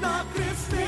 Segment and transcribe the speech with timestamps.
[0.00, 0.87] na tristeza.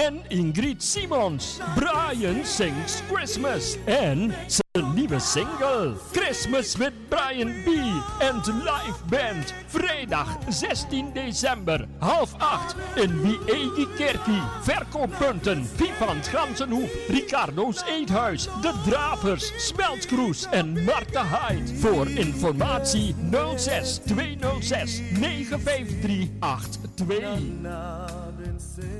[0.00, 1.58] Ingrid Simons.
[1.74, 7.68] Brian sings Christmas en zijn nieuwe single Christmas with Brian B.
[8.18, 9.54] en de live band.
[9.66, 14.42] Vrijdag 16 december, half acht in Wiegi Kerkie.
[14.62, 21.76] Verkooppunten Vivant Gansenhoef, Ricardo's Eethuis, De Drapers, Smeltkroes en Marta Hyde.
[21.76, 23.14] Voor informatie
[23.56, 26.28] 06 206 953
[26.94, 28.99] 82.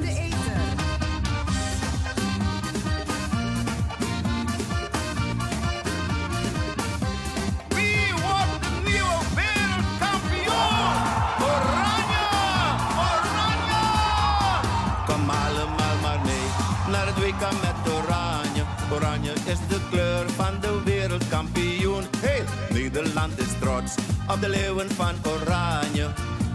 [19.51, 22.03] is de kleur van de wereldkampioen.
[22.17, 23.95] Hey, Nederland is trots
[24.27, 26.07] op de leeuwen van oranje.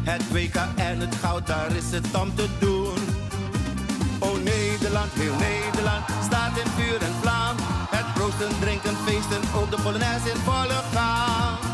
[0.03, 2.99] Het WK en het goud, daar is het om te doen.
[4.19, 7.57] Oh Nederland, heel Nederland, staat in vuur en vlam.
[7.91, 11.66] Het proosten, drinken, feesten, ook de Polonaise in volle gang.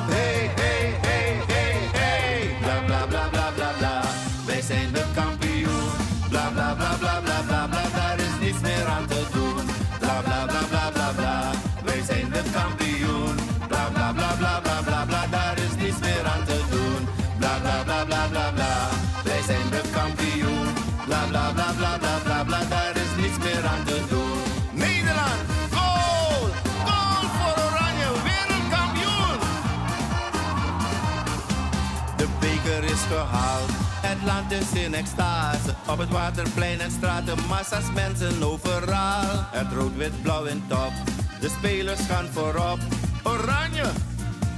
[34.53, 35.75] In extase.
[35.87, 39.47] Op het waterplein en straten, massa's mensen overal.
[39.51, 40.93] Het rood, wit, blauw in top.
[41.41, 42.79] De spelers gaan voorop.
[43.23, 43.85] Oranje,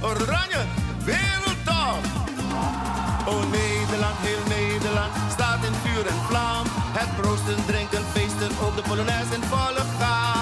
[0.01, 0.61] oranje,
[1.03, 2.03] wereldtop.
[3.27, 6.65] Oh Nederland, heel Nederland, staat in vuur en vlam.
[6.97, 10.34] Het proosten, drinken, feesten, op de Polonaise in volle gang.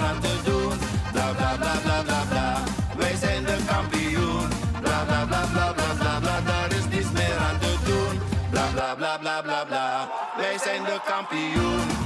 [0.00, 0.76] Meer.
[1.12, 2.58] Bla bla bla bla bla bla.
[2.96, 4.48] Wij zijn de kampioen.
[4.80, 6.40] Bla bla bla bla bla bla bla.
[6.40, 8.20] Daar is niets meer aan te doen.
[8.50, 10.08] Bla bla bla bla bla bla.
[10.36, 12.05] Wij zijn de kampioen.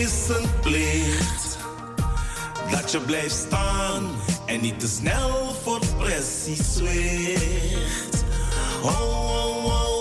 [0.00, 1.58] Is een plicht
[2.70, 4.10] dat je blijft staan
[4.46, 8.24] en niet te snel voor pressie zwicht.
[8.82, 9.95] Oh, oh, oh,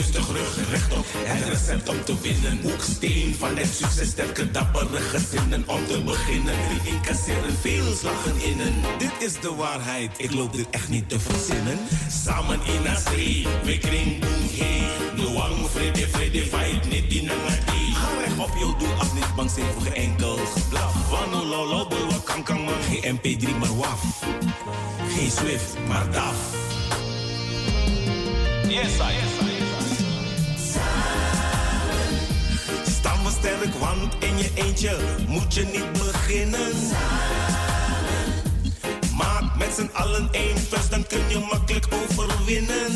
[0.00, 1.06] lustig, rug rechtop.
[1.12, 2.60] Het recept om te winnen.
[2.62, 5.64] Hoeksteen van het succes, sterke dappere gezinnen.
[5.66, 8.74] Om te beginnen, drie incasseren, veel slagen innen.
[8.98, 11.78] Dit is de waarheid, ik loop dit echt niet te verzinnen.
[12.24, 14.82] Samen in zee, we kring boom hey.
[15.16, 17.94] Luang, vrede, vrede, fight, niet die nangati.
[17.94, 21.10] Ga recht op je doel, af niet bang zijn voor geen enkel geblaf.
[21.10, 22.74] Wano, lolo, bulwa, kan, kan, man.
[22.88, 24.02] Geen MP3, maar waf.
[25.16, 26.36] Geen Swift, maar DAF.
[28.68, 29.49] Yes, I, yes,
[33.40, 34.96] sterk, want in je eentje
[35.28, 36.72] moet je niet beginnen.
[39.16, 42.92] Maak met z'n allen één vuist, dan kun je makkelijk overwinnen.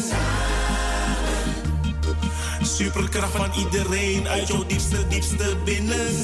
[2.63, 6.15] Superkracht van iedereen uit jouw diepste, diepste binnen.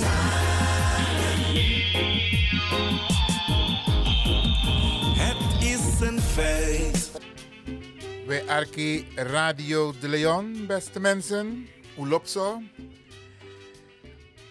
[5.16, 7.10] Het is een feit.
[8.26, 11.66] Wij Arki Radio de Leon, beste mensen.
[11.98, 12.62] Ulopso.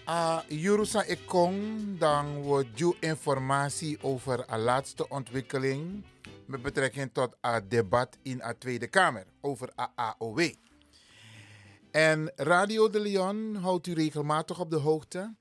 [0.09, 6.03] A Jurusa Ekong, dan wordt je informatie over de laatste ontwikkeling
[6.45, 10.53] met betrekking tot het debat in de Tweede Kamer over AAOW.
[11.91, 15.35] En Radio de Leon houdt u regelmatig op de hoogte.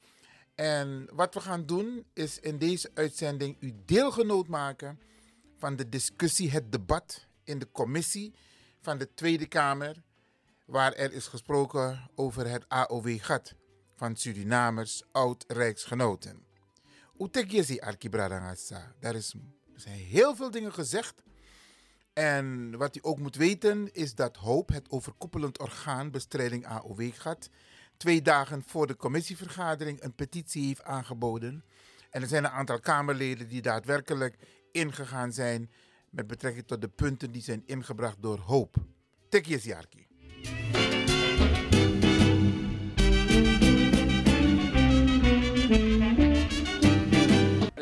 [0.55, 5.01] En wat we gaan doen is in deze uitzending u deelgenoot maken
[5.57, 8.35] van de discussie, het debat in de commissie
[8.81, 10.03] van de Tweede Kamer,
[10.67, 13.55] waar er is gesproken over het AOW-gat
[13.99, 16.45] van Surinamers, oud-rijksgenoten.
[17.19, 18.95] Utek Jesi Arkibradangasa.
[19.00, 19.35] Daar is,
[19.75, 21.23] er zijn heel veel dingen gezegd.
[22.12, 27.50] En wat u ook moet weten is dat HOOP, het overkoepelend orgaan bestrijding AOW-gat,
[27.97, 31.64] twee dagen voor de commissievergadering een petitie heeft aangeboden.
[32.11, 34.37] En er zijn een aantal Kamerleden die daadwerkelijk
[34.73, 35.71] ingegaan zijn
[36.11, 38.76] met betrekking tot de punten die zijn ingebracht door HOOP.
[39.28, 40.08] Tekjes Jarki.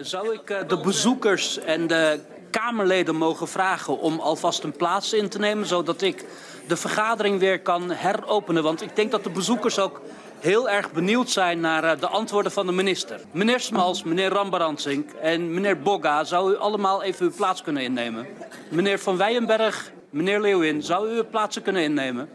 [0.07, 2.21] Zou ik eh, de bezoekers en de
[2.51, 6.25] Kamerleden mogen vragen om alvast een plaats in te nemen, zodat ik
[6.69, 8.63] de vergadering weer kan heropenen?
[8.63, 10.01] Want ik denk dat de bezoekers ook
[10.39, 13.21] heel erg benieuwd zijn naar eh, de antwoorden van de minister.
[13.31, 18.27] Meneer Smals, meneer Rambaransink en meneer Bogga, zou u allemaal even uw plaats kunnen innemen?
[18.71, 22.29] Meneer Van Weyenberg, meneer Leeuwin, zou u uw plaatsen kunnen innemen?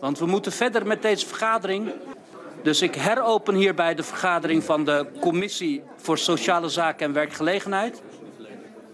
[0.00, 1.92] Want we moeten verder met deze vergadering.
[2.62, 8.02] Dus ik heropen hierbij de vergadering van de Commissie voor Sociale Zaken en Werkgelegenheid.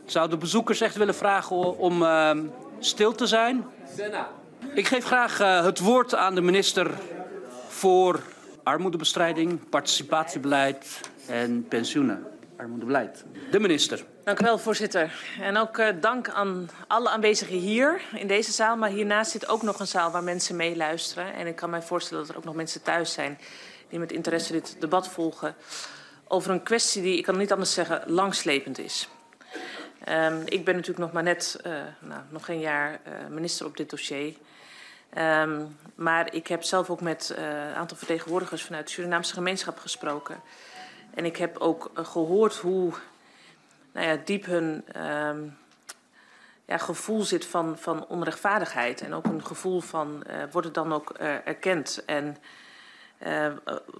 [0.04, 2.30] Ik zou de bezoekers echt willen vragen om uh,
[2.78, 3.64] stil te zijn.
[4.74, 6.90] Ik geef graag uh, het woord aan de minister
[7.68, 8.20] voor
[8.62, 12.26] armoedebestrijding, participatiebeleid en pensioenen.
[12.56, 13.24] Armoedebeleid.
[13.50, 14.04] De minister.
[14.26, 15.12] Dank u wel, voorzitter.
[15.40, 18.76] En ook uh, dank aan alle aanwezigen hier in deze zaal.
[18.76, 21.34] Maar hiernaast zit ook nog een zaal waar mensen meeluisteren.
[21.34, 23.38] En ik kan mij voorstellen dat er ook nog mensen thuis zijn
[23.88, 25.54] die met interesse dit debat volgen.
[26.28, 29.08] Over een kwestie die, ik kan niet anders zeggen, langslepend is.
[30.08, 33.76] Um, ik ben natuurlijk nog maar net, uh, nou, nog geen jaar uh, minister op
[33.76, 34.34] dit dossier.
[35.18, 40.40] Um, maar ik heb zelf ook met een aantal vertegenwoordigers vanuit de Surinaamse gemeenschap gesproken.
[41.14, 42.92] En ik heb ook gehoord hoe
[43.96, 45.58] nou ja, diep hun um,
[46.66, 49.00] ja, gevoel zit van, van onrechtvaardigheid.
[49.00, 52.02] En ook een gevoel van, uh, wordt het dan ook uh, erkend?
[52.06, 52.36] En
[53.26, 53.52] uh,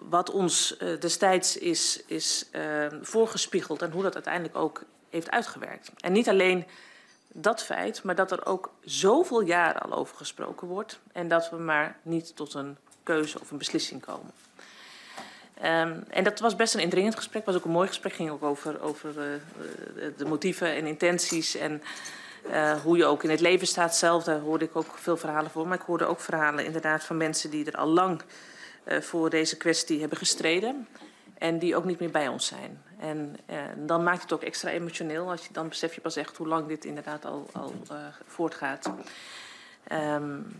[0.08, 2.50] wat ons destijds is, is
[3.02, 5.90] voorgespiegeld en hoe dat uiteindelijk ook heeft uitgewerkt.
[6.00, 6.66] En niet alleen
[7.28, 11.56] dat feit, maar dat er ook zoveel jaren al over gesproken wordt en dat we
[11.56, 14.30] maar niet tot een keuze of een beslissing komen.
[15.64, 18.42] Um, en dat was best een indringend gesprek, was ook een mooi gesprek, ging ook
[18.42, 21.82] over, over uh, de motieven en intenties en
[22.50, 24.24] uh, hoe je ook in het leven staat zelf.
[24.24, 27.50] Daar hoorde ik ook veel verhalen voor, maar ik hoorde ook verhalen inderdaad van mensen
[27.50, 28.22] die er al lang
[29.00, 30.88] voor deze kwestie hebben gestreden
[31.38, 32.82] en die ook niet meer bij ons zijn.
[32.98, 33.36] En
[33.76, 36.66] dan maakt het ook extra emotioneel als je dan besef je pas echt hoe lang
[36.66, 37.74] dit inderdaad al, al
[38.26, 38.90] voortgaat.
[39.92, 40.56] Um,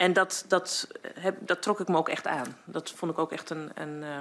[0.00, 2.56] en dat, dat, heb, dat trok ik me ook echt aan.
[2.64, 4.18] Dat vond ik ook echt een, een, uh,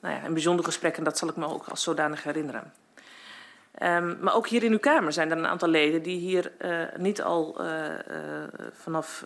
[0.00, 2.72] nou ja, een bijzonder gesprek en dat zal ik me ook als zodanig herinneren.
[3.82, 6.82] Um, maar ook hier in uw Kamer zijn er een aantal leden die hier uh,
[6.96, 7.84] niet al uh,
[8.72, 9.24] vanaf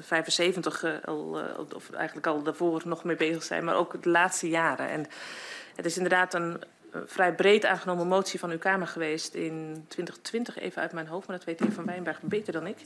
[0.00, 1.40] 75, al,
[1.74, 4.88] of eigenlijk al daarvoor nog mee bezig zijn, maar ook de laatste jaren.
[4.88, 5.06] En
[5.74, 6.62] het is inderdaad een
[7.06, 11.36] vrij breed aangenomen motie van uw Kamer geweest in 2020, even uit mijn hoofd, maar
[11.36, 12.78] dat weet de heer Van Wijnberg beter dan ik.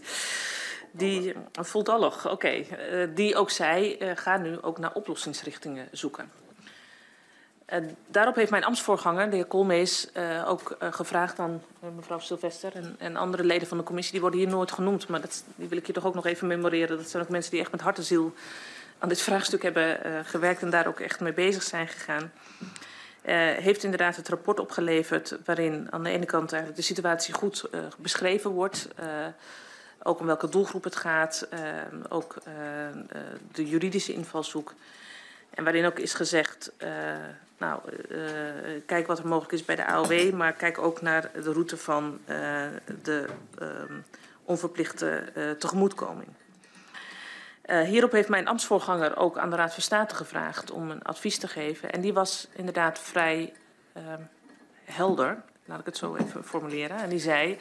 [0.95, 2.67] Die, voltallig, oké, okay,
[3.15, 6.31] die ook zei, ga nu ook naar oplossingsrichtingen zoeken.
[7.73, 11.63] Uh, daarop heeft mijn ambtsvoorganger, de heer Koolmees, uh, ook uh, gevraagd aan
[11.97, 14.13] mevrouw Sylvester en, en, andere leden van de commissie.
[14.13, 16.47] Die worden hier nooit genoemd, maar dat, die wil ik hier toch ook nog even
[16.47, 16.97] memoreren.
[16.97, 18.35] Dat zijn ook mensen die echt met hart ziel
[18.99, 22.33] aan dit vraagstuk hebben gewerkt en daar ook echt mee bezig zijn gegaan.
[23.63, 27.69] heeft inderdaad het rapport opgeleverd waarin aan de ene kant eigenlijk de situatie goed
[27.99, 28.89] beschreven wordt.
[30.03, 31.49] Ook om welke doelgroep het gaat,
[32.09, 32.35] ook
[33.53, 34.75] de juridische invalshoek.
[35.55, 36.89] En waarin ook is gezegd, uh,
[37.59, 38.19] nou, uh,
[38.87, 42.21] kijk wat er mogelijk is bij de AOW, maar kijk ook naar de route van
[43.03, 43.27] de
[43.61, 44.05] um,
[44.45, 45.25] onverplichte
[45.59, 46.29] tegemoetkoming.
[47.85, 51.49] hierop heeft mijn ambtsvoorganger ook aan de Raad van State gevraagd om een advies te
[51.49, 51.93] geven.
[51.93, 53.53] En die was inderdaad vrij
[54.85, 56.97] helder, laat ik het zo even formuleren.
[56.97, 57.59] En die zei.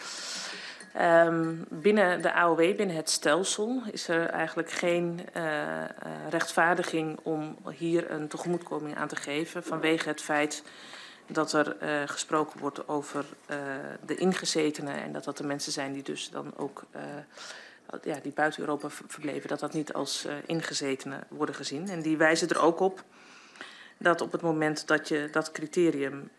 [1.00, 5.86] Um, binnen de AOW, binnen het stelsel, is er eigenlijk geen uh, uh,
[6.30, 10.64] rechtvaardiging om hier een tegemoetkoming aan te geven vanwege het feit
[11.28, 13.26] dat er uh, gesproken wordt over
[14.06, 16.84] de ingezetenen en dat dat de mensen zijn die dus dan ook
[18.04, 21.90] ja, die buiten Europa verbleven, dat dat niet als ingezetenen worden gezien.
[21.90, 23.04] En die wijzen er ook op
[23.98, 26.30] dat op het moment dat je dat criterium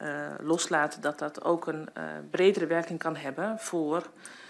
[0.41, 1.89] loslaat, dat dat ook een
[2.31, 4.41] bredere werking kan hebben voor uh,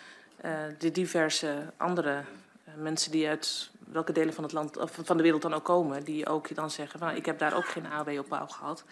[0.79, 2.23] de diverse andere
[2.69, 5.65] uh, mensen die uit welke delen van, het land, of van de wereld dan ook
[5.65, 8.85] komen, die ook dan zeggen van ik heb daar ook geen AW-opbouw gehad.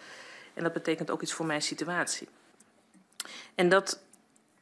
[0.53, 2.27] En dat betekent ook iets voor mijn situatie.
[3.55, 3.99] En dat,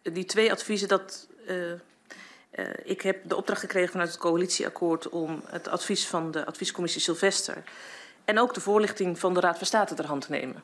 [0.02, 1.72] die twee adviezen, dat, uh,
[2.84, 7.64] ik heb de opdracht gekregen vanuit het coalitieakkoord om het advies van de adviescommissie Sylvester
[8.26, 10.64] en ook de voorlichting van de Raad van State ter hand te nemen.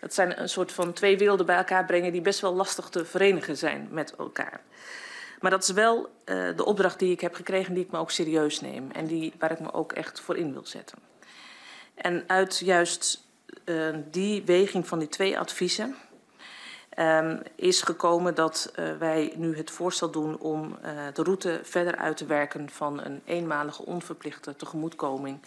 [0.00, 3.04] Dat zijn een soort van twee werelden bij elkaar brengen die best wel lastig te
[3.04, 4.60] verenigen zijn met elkaar.
[5.42, 8.10] Maar dat is wel uh, de opdracht die ik heb gekregen, die ik me ook
[8.10, 8.90] serieus neem.
[8.90, 10.98] En die, waar ik me ook echt voor in wil zetten.
[11.94, 13.26] En uit juist
[13.64, 15.96] uh, die weging van die twee adviezen
[16.98, 20.78] um, is gekomen dat uh, wij nu het voorstel doen om
[21.14, 25.38] de route verder uit te werken van een eenmalige onverplichte tegemoetkoming.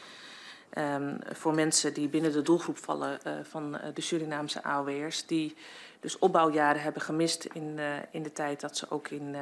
[0.78, 5.26] Um, voor mensen die binnen de doelgroep vallen van de Surinaamse AOW'ers.
[5.26, 5.56] Die
[6.00, 7.80] dus opbouwjaren hebben gemist in,
[8.12, 9.36] in de tijd dat ze ook in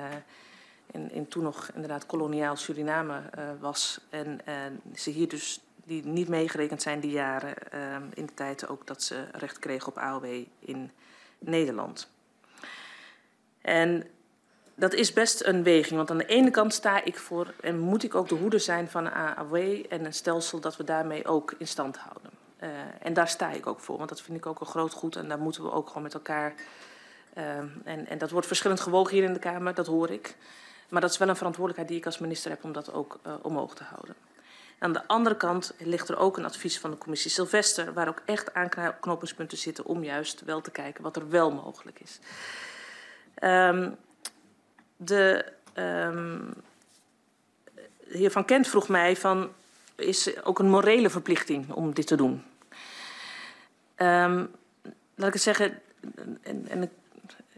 [0.94, 4.00] in, in toen nog inderdaad koloniaal Suriname uh, was.
[4.10, 4.42] En
[4.96, 9.04] ze hier dus die niet meegerekend zijn die jaren uh, in de tijd ook dat
[9.04, 10.26] ze recht kregen op AOW
[10.60, 10.92] in
[11.40, 12.08] Nederland.
[13.62, 14.08] En
[14.76, 18.04] dat is best een weging, want aan de ene kant sta ik voor en moet
[18.04, 19.56] ik ook de hoeder zijn van AOW
[19.90, 22.32] en een stelsel dat we daarmee ook in stand houden.
[22.60, 25.16] Uh, en daar sta ik ook voor, want dat vind ik ook een groot goed
[25.16, 26.54] en daar moeten we ook gewoon met elkaar.
[27.38, 30.36] Uh, en, en dat wordt verschillend gewogen hier in de Kamer, dat hoor ik.
[30.90, 33.34] Maar dat is wel een verantwoordelijkheid die ik als minister heb om dat ook uh,
[33.42, 34.16] omhoog te houden.
[34.80, 38.22] Aan de andere kant ligt er ook een advies van de commissie Sylvester, waar ook
[38.26, 42.20] echt aanknopingspunten zitten om juist wel te kijken wat er wel mogelijk is.
[43.44, 43.96] Um,
[44.98, 46.54] de, um,
[48.08, 49.52] de heer Van Kent vroeg mij van,
[49.96, 52.44] is ook een morele verplichting om dit te doen?
[53.98, 54.52] Um,
[55.16, 55.82] laat ik het zeggen,
[56.42, 56.92] en, en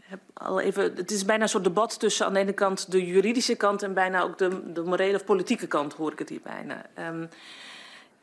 [0.08, 3.06] heb al even, het is bijna een soort debat tussen aan de ene kant de
[3.06, 6.40] juridische kant en bijna ook de, de morele of politieke kant, hoor ik het hier
[6.42, 6.86] bijna.
[6.98, 7.28] Um,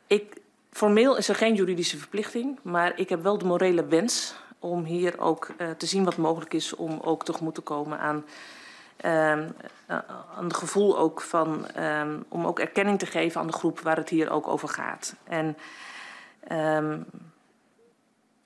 [0.08, 0.38] ik,
[0.72, 5.20] formeel is er geen juridische verplichting, maar ik heb wel de morele wens om hier
[5.20, 9.54] ook uh, te zien wat mogelijk is om ook tegemoet te komen aan, um,
[9.90, 9.98] uh,
[10.36, 13.98] aan het gevoel ook van, um, om ook erkenning te geven aan de groep waar
[13.98, 15.16] het hier ook over gaat.
[15.24, 15.58] En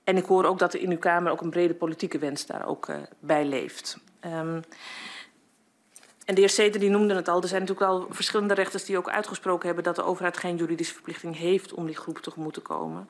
[0.08, 2.66] en ik hoor ook dat er in uw Kamer ook een brede politieke wens daar
[2.66, 3.98] ook uh, bij leeft.
[4.24, 4.62] Um,
[6.24, 7.42] en de heer Seder die noemde het al.
[7.42, 10.94] Er zijn natuurlijk al verschillende rechters die ook uitgesproken hebben dat de overheid geen juridische
[10.94, 13.08] verplichting heeft om die groep tegemoet te komen.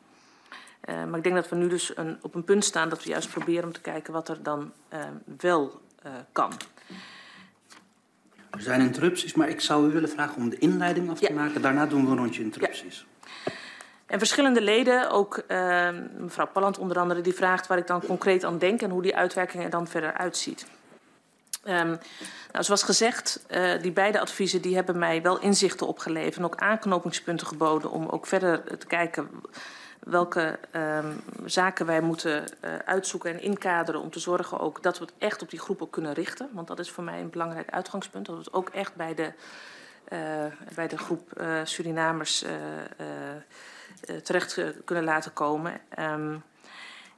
[0.85, 3.11] Uh, maar ik denk dat we nu dus een, op een punt staan dat we
[3.11, 4.99] juist proberen om te kijken wat er dan uh,
[5.39, 6.53] wel uh, kan.
[8.51, 11.41] Er zijn interrupties, maar ik zou u willen vragen om de inleiding af te ja.
[11.41, 11.63] maken.
[11.63, 12.99] Daarna doen we een rondje interrupties.
[12.99, 13.18] Ja.
[14.09, 18.45] En verschillende leden, ook uh, mevrouw Palland onder andere, die vraagt waar ik dan concreet
[18.45, 20.67] aan denk en hoe die uitwerking er dan verder uitziet.
[21.65, 21.99] Um,
[22.53, 26.57] nou, zoals gezegd, uh, die beide adviezen die hebben mij wel inzichten opgeleverd en ook
[26.57, 29.31] aanknopingspunten geboden om ook verder te kijken
[29.99, 35.05] welke um, zaken wij moeten uh, uitzoeken en inkaderen om te zorgen ook dat we
[35.05, 36.49] het echt op die groep ook kunnen richten.
[36.53, 39.33] Want dat is voor mij een belangrijk uitgangspunt, dat we het ook echt bij de,
[40.13, 40.19] uh,
[40.75, 42.45] bij de groep Surinamers
[44.23, 45.81] terecht kunnen laten komen.
[45.99, 46.43] Um,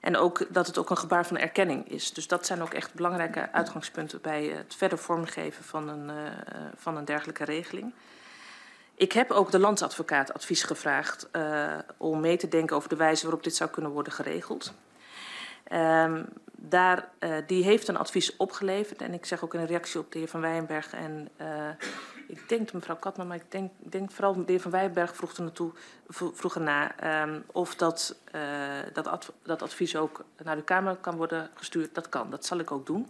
[0.00, 2.12] en ook dat het ook een gebaar van erkenning is.
[2.12, 6.30] Dus dat zijn ook echt belangrijke uitgangspunten bij het verder vormgeven van een, uh,
[6.76, 7.94] van een dergelijke regeling.
[8.94, 13.22] Ik heb ook de landsadvocaat advies gevraagd uh, om mee te denken over de wijze
[13.22, 14.72] waarop dit zou kunnen worden geregeld.
[15.72, 16.28] Um,
[16.60, 19.02] daar, uh, die heeft een advies opgeleverd.
[19.02, 21.46] En ik zeg ook in een reactie op de heer Van Wijenberg en uh,
[22.28, 25.42] ik denk mevrouw Katman, maar ik denk, denk vooral de heer Van Wijberg vroeg er
[25.42, 25.72] naartoe,
[26.08, 28.42] vroeg um, of dat, uh,
[28.92, 31.94] dat, dat advies ook naar de Kamer kan worden gestuurd.
[31.94, 33.06] Dat kan, dat zal ik ook doen.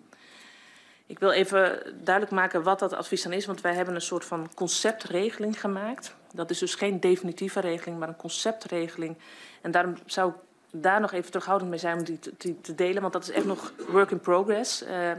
[1.07, 4.25] Ik wil even duidelijk maken wat dat advies dan is, want wij hebben een soort
[4.25, 6.15] van conceptregeling gemaakt.
[6.33, 9.17] Dat is dus geen definitieve regeling, maar een conceptregeling.
[9.61, 10.37] En daarom zou ik
[10.71, 12.19] daar nog even terughoudend mee zijn om die
[12.61, 14.83] te, delen, want dat is echt nog work in progress.
[14.83, 15.11] Uh,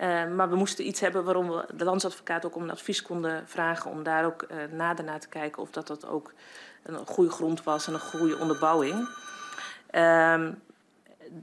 [0.00, 3.42] Uh, maar we moesten iets hebben waarom we de landsadvocaat ook om een advies konden
[3.46, 6.32] vragen om daar ook uh, nader naar te kijken of dat dat ook
[6.82, 8.92] een goede grond was en een goede onderbouwing.
[8.92, 10.48] Uh,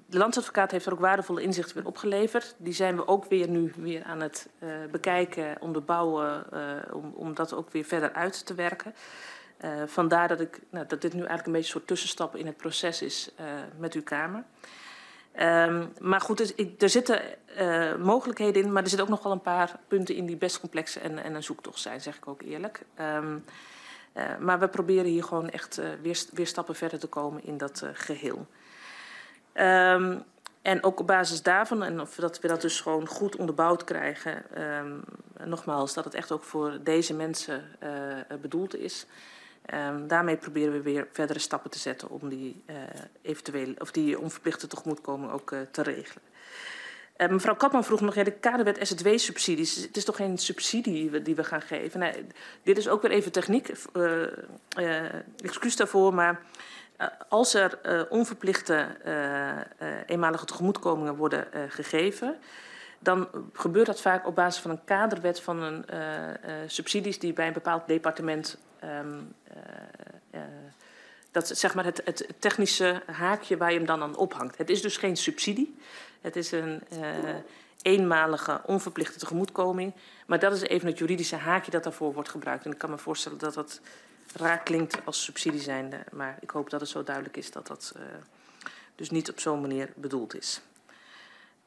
[0.05, 2.55] de landsadvocaat heeft er ook waardevolle inzichten weer opgeleverd.
[2.57, 4.49] Die zijn we ook weer nu weer aan het
[4.91, 6.45] bekijken, onderbouwen,
[6.93, 8.93] om, om dat ook weer verder uit te werken.
[9.85, 12.57] Vandaar dat, ik, nou, dat dit nu eigenlijk een beetje een soort tussenstap in het
[12.57, 13.31] proces is
[13.77, 14.43] met uw Kamer.
[15.41, 17.21] Um, maar goed, dus er zitten
[17.57, 20.59] uh, mogelijkheden in, maar er zitten ook nog wel een paar punten in die best
[20.59, 22.81] complex en, en een zoektocht zijn, zeg ik ook eerlijk.
[22.99, 23.45] Um,
[24.13, 27.57] uh, maar we proberen hier gewoon echt uh, weer, weer stappen verder te komen in
[27.57, 28.47] dat geheel.
[29.53, 30.23] Um,
[30.61, 34.43] en ook op basis daarvan, en of dat we dat dus gewoon goed onderbouwd krijgen,
[35.43, 37.63] nogmaals, dat het echt ook voor deze mensen
[38.41, 39.05] bedoeld is.
[39.73, 42.63] Um, daarmee proberen we weer verdere stappen te zetten om die,
[43.53, 46.23] uh, of die onverplichte tegemoetkoming ook uh, te regelen.
[47.17, 51.43] Uh, mevrouw Kapman vroeg nog, de kaderwet SZW-subsidies, het is toch geen subsidie die we
[51.43, 52.13] gaan geven?
[52.63, 53.71] Dit is ook weer even techniek,
[55.37, 56.41] excuus daarvoor, maar
[57.29, 58.87] als er onverplichte
[60.05, 62.37] eenmalige tegemoetkomingen worden gegeven,
[62.99, 65.85] dan gebeurt dat vaak op basis van een kaderwet van een,
[66.67, 70.41] subsidies die bij een bepaald departement um, uh, uh,
[71.31, 74.57] dat zeg maar het, het, technische haakje waar je hem dan aan ophangt.
[74.57, 75.77] Het is dus geen subsidie.
[76.21, 77.35] Het is een uh,
[77.81, 79.93] eenmalige onverplichte tegemoetkoming.
[80.27, 82.65] Maar dat is even het juridische haakje dat daarvoor wordt gebruikt.
[82.65, 83.81] En ik kan me voorstellen dat dat
[84.35, 86.03] raar klinkt als subsidie zijnde.
[86.11, 87.95] Maar ik hoop dat het zo duidelijk is dat dat
[88.95, 90.61] dus niet op zo'n manier bedoeld is.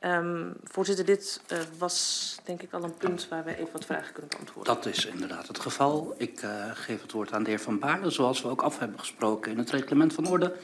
[0.04, 4.12] Um, voorzitter, dit uh, was denk ik al een punt waar we even wat vragen
[4.12, 4.74] kunnen beantwoorden.
[4.74, 6.14] Dat is inderdaad het geval.
[6.18, 8.10] Ik uh, geef het woord aan de heer Van Baarle.
[8.10, 10.54] Zoals we ook af hebben gesproken in het reglement van orde,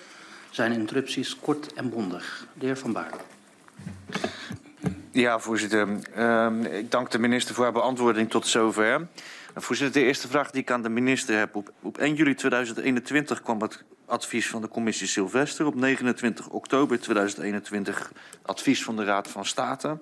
[0.50, 2.46] zijn interrupties kort en bondig.
[2.52, 3.20] De heer Van Baarle.
[5.10, 5.88] Ja, voorzitter.
[6.16, 9.06] Uh, ik dank de minister voor haar beantwoording tot zover.
[9.54, 11.56] Voorzitter, de eerste vraag die ik aan de minister heb.
[11.56, 15.66] Op, op 1 juli 2021 kwam het advies van de commissie Sylvester.
[15.66, 19.98] Op 29 oktober 2021 advies van de Raad van State.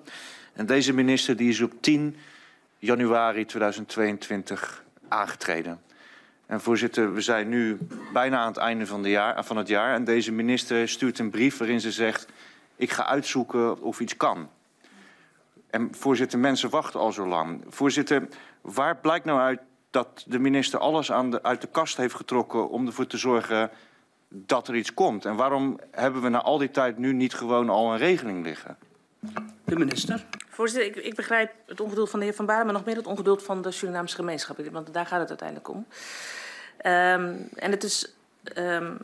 [0.53, 2.15] En deze minister die is op 10
[2.79, 5.81] januari 2022 aangetreden.
[6.45, 7.77] En voorzitter, we zijn nu
[8.13, 9.93] bijna aan het einde van, de jaar, van het jaar.
[9.93, 12.27] En deze minister stuurt een brief waarin ze zegt...
[12.75, 14.49] ik ga uitzoeken of iets kan.
[15.69, 17.63] En voorzitter, mensen wachten al zo lang.
[17.67, 18.27] Voorzitter,
[18.61, 22.69] waar blijkt nou uit dat de minister alles aan de, uit de kast heeft getrokken...
[22.69, 23.71] om ervoor te zorgen
[24.27, 25.25] dat er iets komt?
[25.25, 28.77] En waarom hebben we na al die tijd nu niet gewoon al een regeling liggen?
[29.63, 30.25] De minister.
[30.49, 32.65] Voorzitter, ik, ik begrijp het ongeduld van de heer Van Baren...
[32.65, 34.59] maar nog meer het ongeduld van de Surinaamse gemeenschap.
[34.71, 35.77] Want daar gaat het uiteindelijk om.
[35.77, 38.13] Um, en het is
[38.57, 38.97] um,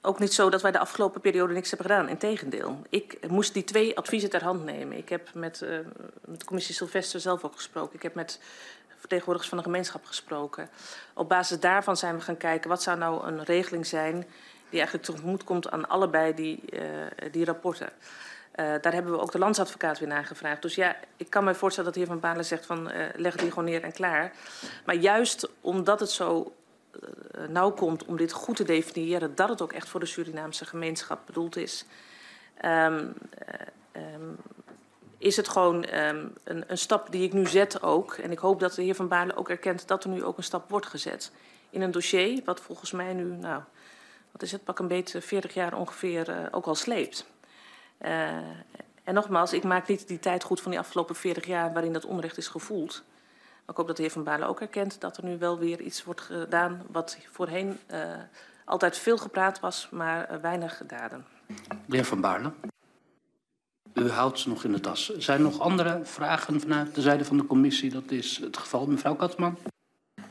[0.00, 2.08] ook niet zo dat wij de afgelopen periode niks hebben gedaan.
[2.08, 2.82] Integendeel.
[2.88, 4.96] Ik moest die twee adviezen ter hand nemen.
[4.96, 5.78] Ik heb met, uh,
[6.24, 7.94] met de commissie Sylvester zelf ook gesproken.
[7.94, 8.40] Ik heb met
[8.98, 10.68] vertegenwoordigers van de gemeenschap gesproken.
[11.14, 14.26] Op basis daarvan zijn we gaan kijken wat zou nou een regeling zijn
[14.70, 16.80] die eigenlijk tegemoet komt aan allebei die, uh,
[17.30, 17.88] die rapporten.
[17.88, 20.62] Uh, daar hebben we ook de landsadvocaat weer naar gevraagd.
[20.62, 23.36] Dus ja, ik kan me voorstellen dat de heer Van Balen zegt van uh, leg
[23.36, 24.32] die gewoon neer en klaar.
[24.84, 26.52] Maar juist omdat het zo
[27.48, 31.26] nauw komt om dit goed te definiëren, dat het ook echt voor de Surinaamse gemeenschap
[31.26, 31.84] bedoeld is,
[32.64, 33.14] um,
[33.92, 34.36] um,
[35.18, 38.14] is het gewoon um, een, een, stap die ik nu zet ook.
[38.14, 40.42] En ik hoop dat de heer Van Baarle ook erkent dat er nu ook een
[40.42, 41.32] stap wordt gezet.
[41.70, 43.62] In een dossier wat volgens mij nu, nou,
[44.32, 47.26] wat is het, pak een beetje 40 jaar ongeveer uh, ook al sleept.
[48.00, 48.36] Uh,
[49.04, 52.04] en nogmaals, ik maak niet die tijd goed van die afgelopen 40 jaar waarin dat
[52.04, 53.02] onrecht is gevoeld.
[53.34, 55.80] Maar ik hoop dat de heer Van Baarle ook erkent dat er nu wel weer
[55.80, 57.78] iets wordt gedaan wat voorheen
[58.64, 61.26] altijd veel gepraat was, maar weinig gedaan.
[61.86, 62.52] De heer Van Baarle.
[63.98, 65.16] U houdt ze nog in de tas.
[65.16, 67.90] Zijn er nog andere vragen vanuit de zijde van de commissie?
[67.90, 68.86] Dat is het geval.
[68.86, 69.56] Mevrouw Katman.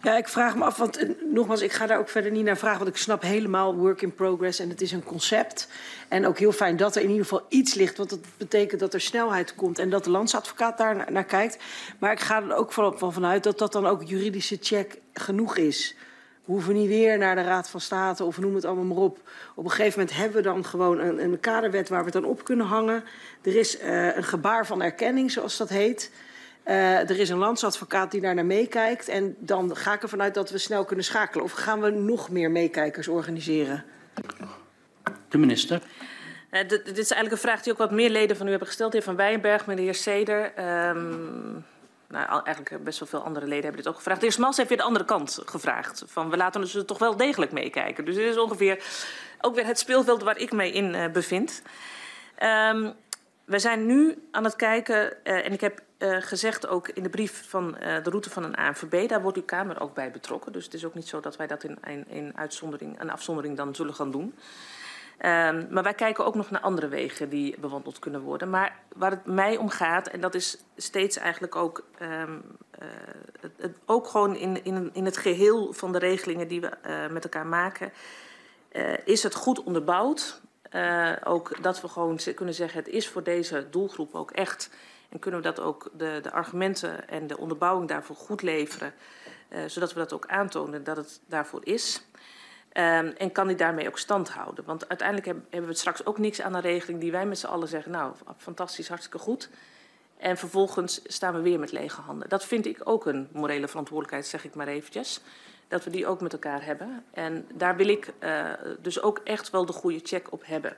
[0.01, 2.57] Ja, ik vraag me af, want uh, nogmaals, ik ga daar ook verder niet naar
[2.57, 5.69] vragen, want ik snap helemaal work in progress en het is een concept.
[6.07, 8.93] En ook heel fijn dat er in ieder geval iets ligt, want dat betekent dat
[8.93, 11.57] er snelheid komt en dat de landsadvocaat daar naar, kijkt.
[11.99, 15.95] Maar ik ga er ook van vanuit dat dat dan ook juridische check genoeg is.
[16.47, 19.19] We hoeven niet weer naar de Raad van State of noem het allemaal maar op.
[19.55, 22.25] Op een gegeven moment hebben we dan gewoon een, een kaderwet waar we het dan
[22.25, 23.03] op kunnen hangen.
[23.41, 26.11] Er is uh, een gebaar van erkenning, zoals dat heet.
[26.65, 29.07] Uh, er is een landsadvocaat die daar naar meekijkt.
[29.07, 31.43] En dan ga ik ervan uit dat we snel kunnen schakelen.
[31.43, 33.83] Of gaan we nog meer meekijkers organiseren?
[35.29, 35.81] De minister.
[36.51, 38.67] Uh, dit, dit is eigenlijk een vraag die ook wat meer leden van u hebben
[38.67, 38.91] gesteld.
[38.91, 40.51] De heer Van Wijnberg, meneer Seder.
[40.89, 41.65] Um,
[42.07, 44.19] nou, eigenlijk best wel veel andere leden hebben dit ook gevraagd.
[44.19, 46.03] De heer Smals heeft weer de andere kant gevraagd.
[46.05, 48.05] Van we laten dus toch wel degelijk meekijken.
[48.05, 48.83] Dus dit is ongeveer
[49.41, 51.61] ook weer het speelveld waar ik mee in uh, bevind.
[52.43, 52.93] Um,
[53.45, 55.81] we zijn nu aan het kijken, uh, en ik heb
[56.19, 59.81] gezegd ook in de brief van de route van een ANVB, daar wordt uw Kamer
[59.81, 60.51] ook bij betrokken.
[60.51, 63.57] Dus het is ook niet zo dat wij dat in, in, in uitzondering, een afzondering
[63.57, 64.35] dan zullen gaan doen.
[65.21, 68.49] Um, maar wij kijken ook nog naar andere wegen die bewandeld kunnen worden.
[68.49, 72.43] Maar waar het mij om gaat, en dat is steeds eigenlijk ook, um,
[72.81, 72.87] uh,
[73.57, 77.23] het, ook gewoon in, in, in het geheel van de regelingen die we uh, met
[77.23, 77.91] elkaar maken,
[78.71, 80.41] uh, is het goed onderbouwd.
[81.23, 84.69] Ook dat we gewoon kunnen zeggen, het is voor deze doelgroep ook echt.
[85.09, 88.93] En kunnen we dat ook de, de argumenten en de onderbouwing daarvoor goed leveren.
[89.65, 92.05] Zodat we dat ook aantonen dat het daarvoor is.
[92.79, 94.65] Um, en kan die daarmee ook stand houden?
[94.65, 97.45] Want uiteindelijk heb, hebben we straks ook niks aan een regeling die wij met z'n
[97.45, 99.49] allen zeggen, nou, fantastisch, hartstikke goed.
[100.17, 102.29] En vervolgens staan we weer met lege handen.
[102.29, 105.21] Dat vind ik ook een morele verantwoordelijkheid, zeg ik maar eventjes.
[105.67, 107.05] Dat we die ook met elkaar hebben.
[107.11, 110.77] En daar wil ik uh, dus ook echt wel de goede check op hebben.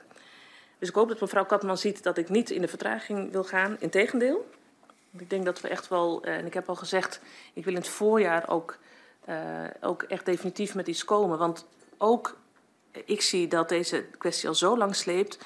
[0.78, 3.76] Dus ik hoop dat mevrouw Katman ziet dat ik niet in de vertraging wil gaan.
[3.78, 4.50] Integendeel.
[5.10, 7.20] Want ik denk dat we echt wel, uh, en ik heb al gezegd,
[7.52, 8.78] ik wil in het voorjaar ook,
[9.28, 9.36] uh,
[9.80, 11.38] ook echt definitief met iets komen.
[11.38, 11.66] Want
[12.00, 12.38] ook
[13.04, 15.38] ik zie dat deze kwestie al zo lang sleept.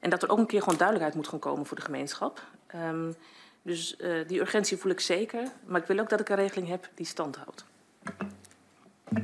[0.00, 2.42] En dat er ook een keer gewoon duidelijkheid moet gaan komen voor de gemeenschap.
[2.74, 3.14] Um,
[3.62, 5.48] dus uh, die urgentie voel ik zeker.
[5.66, 7.64] Maar ik wil ook dat ik een regeling heb die stand houdt.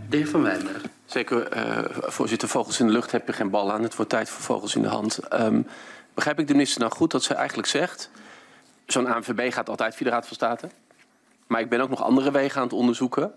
[0.08, 0.82] De heer Van Wijnberg.
[1.04, 2.48] Zeker, uh, voorzitter.
[2.48, 3.82] Vogels in de lucht heb je geen bal aan.
[3.82, 5.32] Het wordt tijd voor vogels in de hand.
[5.32, 5.66] Um,
[6.14, 8.10] begrijp ik de minister nou goed dat ze eigenlijk zegt...
[8.86, 10.68] zo'n ANVB gaat altijd via de Raad van State.
[11.46, 13.32] Maar ik ben ook nog andere wegen aan het onderzoeken.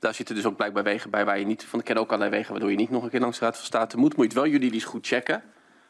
[0.00, 1.64] Daar zitten dus ook blijkbaar wegen bij waar je niet...
[1.64, 3.56] van ik ken ook allerlei wegen waardoor je niet nog een keer langs de Raad
[3.56, 4.16] van State moet.
[4.16, 5.42] Moet je het wel juridisch goed checken.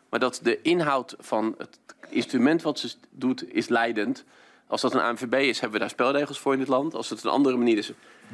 [0.09, 4.25] Maar dat de inhoud van het instrument wat ze doet is leidend.
[4.67, 6.95] Als dat een ANVB is, hebben we daar spelregels voor in dit land.
[6.95, 7.93] Als het een andere manier is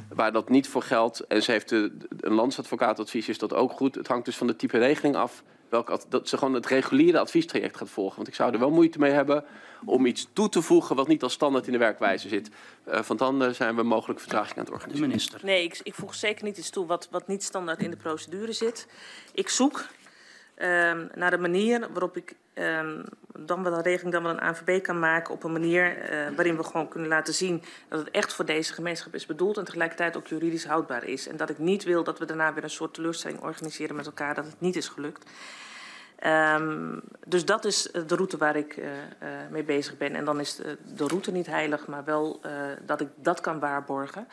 [0.08, 1.20] waar dat niet voor geldt...
[1.20, 3.94] en ze heeft een landsadvocaatadvies, is dat ook goed.
[3.94, 5.42] Het hangt dus van de type regeling af...
[5.84, 8.16] Welk, dat ze gewoon het reguliere adviestraject gaat volgen.
[8.16, 9.44] Want ik zou er wel moeite mee hebben
[9.84, 10.96] om iets toe te voegen...
[10.96, 12.50] wat niet als standaard in de werkwijze zit.
[12.88, 15.08] Uh, want dan uh, zijn we mogelijk vertraging aan het organiseren.
[15.08, 15.40] De minister.
[15.42, 18.52] Nee, ik, ik voeg zeker niet iets toe wat, wat niet standaard in de procedure
[18.52, 18.86] zit.
[19.32, 19.84] Ik zoek
[20.62, 23.04] um, naar de manier waarop ik um,
[23.38, 26.56] dan wel een regeling, dan wel een ANVB kan maken op een manier uh, waarin
[26.56, 30.16] we gewoon kunnen laten zien dat het echt voor deze gemeenschap is bedoeld en tegelijkertijd
[30.16, 31.28] ook juridisch houdbaar is.
[31.28, 34.34] En dat ik niet wil dat we daarna weer een soort teleurstelling organiseren met elkaar
[34.34, 35.30] dat het niet is gelukt.
[36.26, 38.86] Um, dus dat is de route waar ik uh,
[39.50, 40.14] mee bezig ben.
[40.14, 42.40] En dan is de, route niet heilig, maar wel
[42.86, 44.26] dat ik dat kan waarborgen.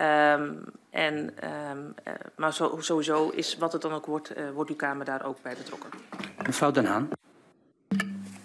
[0.00, 4.70] Um, en, um, uh, maar zo, sowieso is wat het dan ook wordt, uh, wordt
[4.70, 5.90] uw Kamer daar ook bij betrokken.
[6.46, 7.08] Mevrouw Den Haan.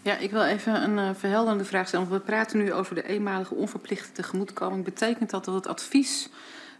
[0.01, 2.09] Ja, ik wil even een uh, verhelderende vraag stellen.
[2.09, 4.83] We praten nu over de eenmalige onverplichte tegemoetkoming.
[4.83, 6.29] Betekent dat dat het advies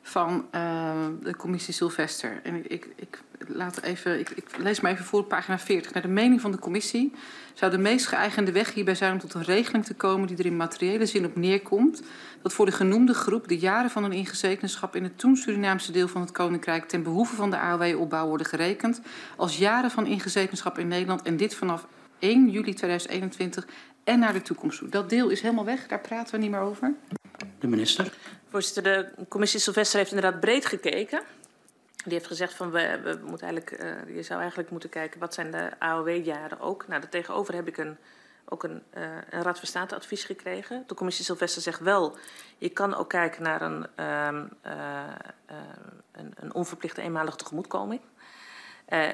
[0.07, 0.91] van uh,
[1.21, 2.39] de commissie Sylvester...
[2.43, 5.93] en ik, ik, ik laat even, ik, ik, lees maar even voor pagina 40.
[5.93, 7.13] Naar de mening van de commissie
[7.53, 10.45] zou de meest geëigende weg hierbij zijn om tot een regeling te komen die er
[10.45, 12.03] in materiële zin op neerkomt
[12.41, 16.07] dat voor de genoemde groep de jaren van hun ingezetenschap in het toen Surinaamse deel
[16.07, 19.01] van het Koninkrijk ten behoeve van de AOW-opbouw worden gerekend
[19.35, 21.87] als jaren van ingezetenschap in Nederland en dit vanaf
[22.19, 23.67] 1 juli 2021
[24.03, 24.89] en naar de toekomst toe.
[24.89, 26.93] Dat deel is helemaal weg, daar praten we niet meer over.
[27.59, 28.13] De minister.
[28.49, 31.21] Voorzitter, de commissie Sylvester heeft inderdaad breed gekeken.
[32.03, 35.33] Die heeft gezegd van we, we moeten eigenlijk, uh, je zou eigenlijk moeten kijken wat
[35.33, 36.87] zijn de AOW-jaren ook.
[36.87, 37.97] Nou, daartegenover heb ik een,
[38.45, 40.83] ook een, uh, een Raad van State advies gekregen.
[40.87, 42.17] De commissie Sylvester zegt wel,
[42.57, 45.03] je kan ook kijken naar een, um, uh,
[46.11, 48.01] een, een onverplichte eenmalige tegemoetkoming.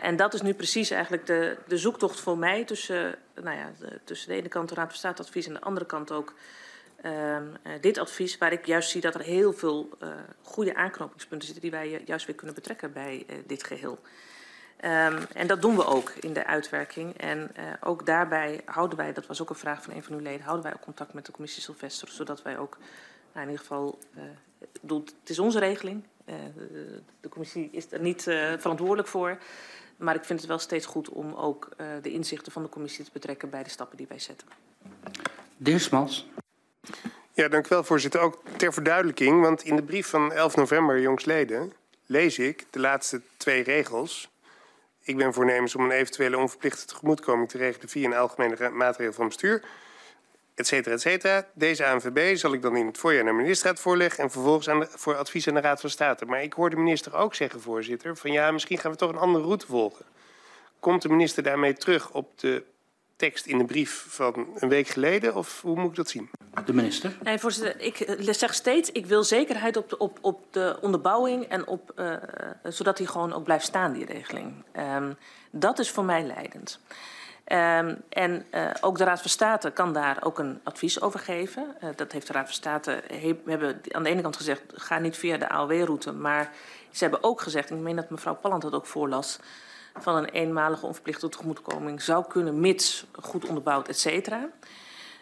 [0.01, 3.99] En dat is nu precies eigenlijk de, de zoektocht voor mij tussen, nou ja, de,
[4.03, 6.33] tussen de ene kant de Raad van State advies en de andere kant ook
[7.81, 10.09] dit advies, waar ik juist zie dat er heel veel uh,
[10.41, 13.99] goede aanknopingspunten zitten die wij juist weer kunnen betrekken bij uh, dit geheel.
[14.85, 17.17] Um, en dat doen we ook in de uitwerking.
[17.17, 20.21] En uh, ook daarbij houden wij, dat was ook een vraag van een van uw
[20.21, 22.77] leden, houden wij ook contact met de commissie Sylvester, zodat wij ook
[23.33, 23.99] nou, in ieder geval,
[24.81, 28.23] het is onze regeling, de, de commissie is er niet
[28.57, 29.37] verantwoordelijk voor.
[29.97, 31.69] Maar ik vind het wel steeds goed om ook
[32.01, 34.47] de inzichten van de commissie te betrekken bij de stappen die wij zetten.
[35.57, 36.42] De.
[37.33, 38.21] Ja, dank u wel, voorzitter.
[38.21, 41.73] Ook ter verduidelijking, want in de brief van 11 november jongstleden
[42.05, 44.29] lees ik de laatste twee regels.
[45.01, 49.27] Ik ben voornemens om een eventuele onverplichte tegemoetkoming te regelen via een algemene maatregel van
[49.27, 49.63] bestuur,
[50.55, 51.47] et cetera, et cetera.
[51.53, 54.87] Deze ANVB zal ik dan in het voorjaar naar de ministerraad voorleggen en vervolgens aan
[54.89, 56.25] voor advies aan de Raad van State.
[56.25, 59.17] Maar ik hoor de minister ook zeggen, voorzitter, van ja, misschien gaan we toch een
[59.17, 60.05] andere route volgen.
[60.79, 62.63] Komt de minister daarmee terug op de
[63.15, 65.35] tekst in de brief van een week geleden?
[65.35, 66.29] Of hoe moet ik dat zien?
[66.65, 67.17] De minister.
[67.23, 71.67] Nee, voorzitter, ik zeg steeds, ik wil zekerheid op de, op, op de onderbouwing en
[71.67, 72.13] op, uh,
[72.63, 74.63] zodat die gewoon ook blijft staan, die regeling.
[74.77, 75.17] Um,
[75.51, 76.79] dat is voor mij leidend.
[77.47, 81.75] Um, en uh, ook de Raad van State kan daar ook een advies over geven.
[81.83, 83.03] Uh, dat heeft de Raad van State.
[83.43, 86.11] We hebben aan de ene kant gezegd: ga niet via de AOW-route.
[86.11, 86.51] Maar
[86.91, 89.39] ze hebben ook gezegd, en ik meen dat mevrouw Palland dat ook voorlas
[89.95, 94.49] van een eenmalige onverplichte tegemoetkoming zou kunnen, mits goed onderbouwd, et cetera.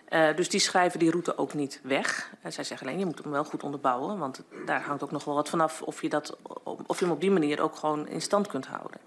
[0.09, 2.31] Uh, dus die schrijven die route ook niet weg.
[2.45, 5.23] Uh, zij zeggen alleen, je moet hem wel goed onderbouwen, want daar hangt ook nog
[5.23, 8.21] wel wat vanaf of je, dat, of je hem op die manier ook gewoon in
[8.21, 8.99] stand kunt houden.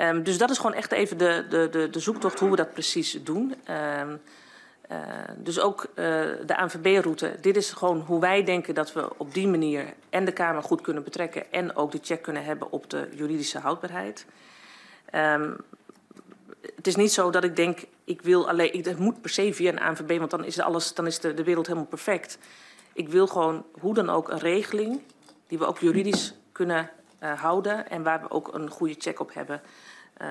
[0.00, 2.72] Um, dus dat is gewoon echt even de, de, de, de zoektocht hoe we dat
[2.72, 3.54] precies doen.
[4.00, 4.20] Um,
[4.90, 4.98] uh,
[5.36, 5.86] dus ook
[6.46, 7.36] de ANVB-route.
[7.40, 10.80] Dit is gewoon hoe wij denken dat we op die manier en de Kamer goed
[10.80, 14.26] kunnen betrekken en ook de check kunnen hebben op de juridische houdbaarheid.
[15.14, 15.56] Um,
[16.76, 19.54] het is niet zo dat ik denk, ik wil alleen, ik, het moet per se
[19.54, 22.38] via een ANVB, want dan is, alles, dan is de, de wereld helemaal perfect.
[22.92, 25.00] Ik wil gewoon hoe dan ook een regeling
[25.46, 26.90] die we ook juridisch kunnen
[27.22, 29.60] uh, houden en waar we ook een goede check op hebben.
[30.22, 30.28] Uh,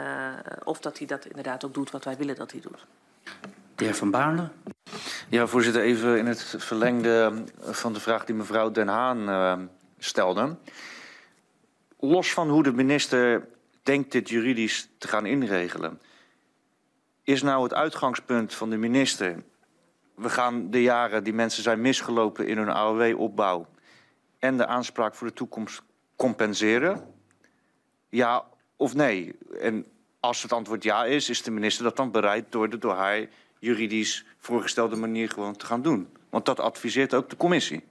[0.63, 2.85] of dat hij dat inderdaad ook doet wat wij willen dat hij doet.
[3.75, 4.49] De heer Van Baarle.
[5.29, 9.53] Ja, voorzitter, even in het verlengde van de vraag die mevrouw Den Haan uh,
[9.97, 10.55] stelde.
[11.99, 13.47] Los van hoe de minister
[13.83, 16.01] denkt dit juridisch te gaan inregelen.
[17.23, 19.43] Is nou het uitgangspunt van de minister...
[20.15, 23.67] we gaan de jaren die mensen zijn misgelopen in hun AOW-opbouw...
[24.39, 25.81] en de aanspraak voor de toekomst
[26.15, 27.13] compenseren?
[28.09, 29.35] Ja of nee?
[29.59, 29.85] En
[30.19, 32.51] als het antwoord ja is, is de minister dat dan bereid...
[32.51, 33.27] door de door haar
[33.59, 36.09] juridisch voorgestelde manier gewoon te gaan doen?
[36.29, 37.83] Want dat adviseert ook de commissie.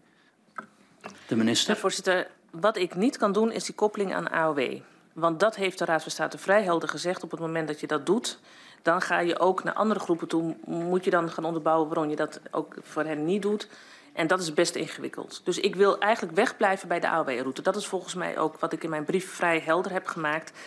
[1.27, 1.75] De minister.
[1.75, 4.81] Ja, voorzitter, wat ik niet kan doen is die koppeling aan AOW.
[5.19, 7.23] Want dat heeft de Raad van State vrij helder gezegd.
[7.23, 8.39] Op het moment dat je dat doet,
[8.83, 10.57] dan ga je ook naar andere groepen toe.
[10.65, 13.69] Moet je dan gaan onderbouwen waarom je dat ook voor hen niet doet.
[14.13, 15.41] En dat is best ingewikkeld.
[15.45, 17.63] Dus ik wil eigenlijk wegblijven bij de AOW-route.
[17.63, 20.59] Dat is volgens mij ook wat ik in mijn brief vrij helder heb gemaakt.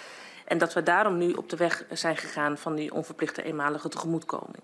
[0.46, 4.64] En dat we daarom nu op de weg zijn gegaan van die onverplichte eenmalige tegemoetkoming.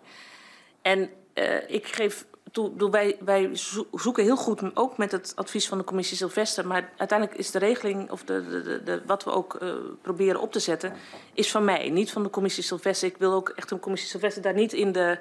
[0.82, 3.50] En uh, ik geef toe, wij,
[3.92, 7.60] zoeken heel goed, ook met het advies van de commissie Sylvester, maar uiteindelijk is de
[7.60, 10.94] regeling, of de, de, de, wat we ook uh, proberen op te zetten,
[11.34, 13.08] is van mij, niet van de commissie Sylvester.
[13.08, 15.18] Ik wil ook echt een commissie Sylvester daar niet in de,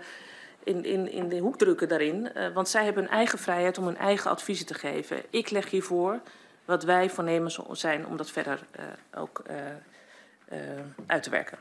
[0.65, 3.85] in, in, in de hoek drukken daarin, uh, want zij hebben hun eigen vrijheid om
[3.85, 5.23] hun eigen adviezen te geven.
[5.31, 6.21] Ik leg hiervoor
[6.65, 8.61] wat wij voornemens zijn om dat verder
[9.15, 9.43] ook
[11.07, 11.59] uit te werken.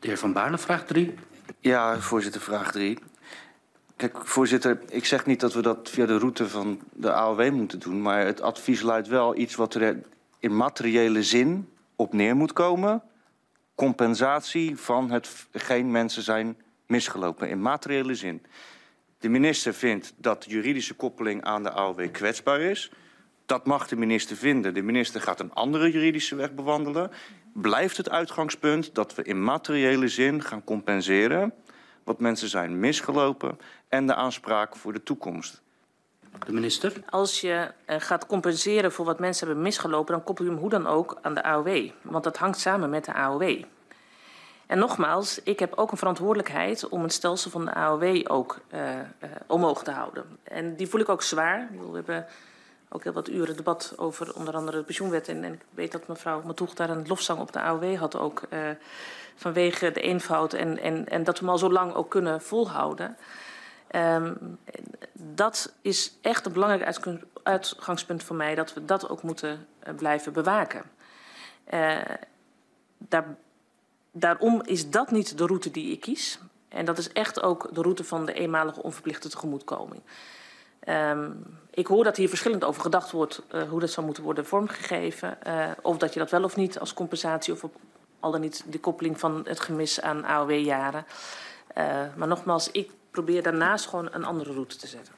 [0.00, 1.14] De heer Van Baarle, vraag 3.
[1.60, 2.98] Ja, voorzitter, vraag 3.
[3.96, 7.78] Kijk, voorzitter, ik zeg niet dat we dat via de route van de AOW moeten
[7.78, 8.02] doen...
[8.02, 10.02] maar het advies luidt wel iets wat er
[10.38, 13.02] in materiële zin op neer moet komen.
[13.74, 18.42] Compensatie van hetgeen mensen zijn misgelopen, in materiële zin.
[19.18, 22.90] De minister vindt dat juridische koppeling aan de AOW kwetsbaar is.
[23.46, 24.74] Dat mag de minister vinden.
[24.74, 27.10] De minister gaat een andere juridische weg bewandelen.
[27.52, 31.54] Blijft het uitgangspunt dat we in materiële zin gaan compenseren
[32.04, 35.62] wat mensen zijn misgelopen en de aanspraak voor de toekomst.
[36.46, 36.92] De minister.
[37.10, 40.70] Als je uh, gaat compenseren voor wat mensen hebben misgelopen, dan koppel je hem hoe
[40.70, 41.90] dan ook aan de AOW.
[42.02, 43.62] Want dat hangt samen met de AOW.
[44.66, 48.80] En nogmaals, ik heb ook een verantwoordelijkheid om het stelsel van de AOW ook uh,
[48.80, 49.00] uh,
[49.46, 50.24] omhoog te houden.
[50.42, 51.68] En die voel ik ook zwaar.
[51.90, 52.26] We hebben
[52.94, 55.28] ook heel wat uren debat over onder andere de pensioenwet.
[55.28, 58.42] En, en ik weet dat mevrouw Matoeg daar een lofzang op de AOW had ook.
[58.50, 58.58] Uh,
[59.36, 63.16] vanwege de eenvoud en, en, en dat we hem al zo lang ook kunnen volhouden.
[63.90, 64.58] Um,
[65.12, 67.00] dat is echt een belangrijk
[67.42, 70.82] uitgangspunt voor mij, dat we dat ook moeten blijven bewaken.
[71.74, 71.98] Uh,
[72.98, 73.36] daar,
[74.12, 76.38] daarom is dat niet de route die ik kies.
[76.68, 80.02] En dat is echt ook de route van de eenmalige onverplichte tegemoetkoming.
[80.88, 84.46] Um, ik hoor dat hier verschillend over gedacht wordt uh, hoe dat zou moeten worden
[84.46, 85.38] vormgegeven.
[85.46, 87.76] Uh, of dat je dat wel of niet als compensatie of op
[88.20, 91.04] al dan niet de koppeling van het gemis aan AOW-jaren.
[91.78, 91.84] Uh,
[92.16, 95.14] maar nogmaals, ik probeer daarnaast gewoon een andere route te zetten.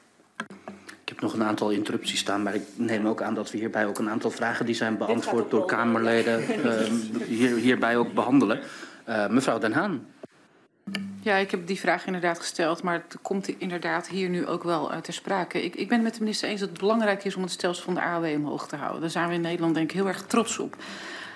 [1.01, 3.85] Ik heb nog een aantal interrupties staan, maar ik neem ook aan dat we hierbij
[3.85, 6.41] ook een aantal vragen die zijn beantwoord door Kamerleden
[7.37, 8.59] hier, hierbij ook behandelen.
[9.29, 10.07] mevrouw Den Haan.
[11.21, 14.91] Ja, ik heb die vraag inderdaad gesteld, maar het komt inderdaad hier nu ook wel
[14.91, 15.63] uh, ter sprake.
[15.63, 17.83] Ik, ik ben het met de minister eens dat het belangrijk is om het stelsel
[17.83, 19.01] van de AOW omhoog te houden.
[19.01, 20.75] Daar zijn we in Nederland denk ik heel erg trots op.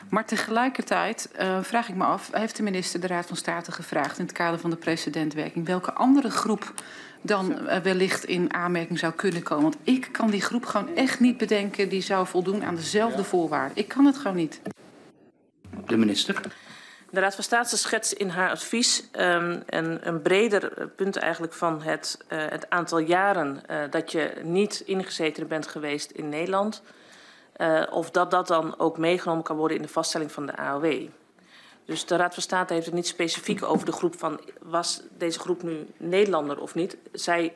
[0.10, 4.18] Maar tegelijkertijd uh, vraag ik me af, heeft de minister de Raad van State gevraagd
[4.18, 6.74] in het kader van de precedentwerking welke andere groep
[7.22, 9.64] dan uh, wellicht in aanmerking zou kunnen komen?
[9.64, 13.78] Want ik kan die groep gewoon echt niet bedenken die zou voldoen aan dezelfde voorwaarden.
[13.78, 14.62] Ik kan het gewoon niet.
[15.86, 16.42] De minister.
[17.12, 21.82] De Raad van State schetst in haar advies um, een, een, breder punt eigenlijk van
[21.82, 26.82] het, uh, het aantal jaren uh, dat je niet ingezeten bent geweest in Nederland.
[27.58, 31.08] Uh, of dat dat dan ook meegenomen kan worden in de vaststelling van de AOW.
[31.86, 35.40] Dus de Raad van State heeft het niet specifiek over de groep van was deze
[35.40, 36.98] groep nu Nederlander of niet.
[37.12, 37.54] Zij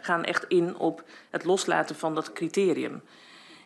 [0.00, 3.02] gaan echt in op het loslaten van dat criterium.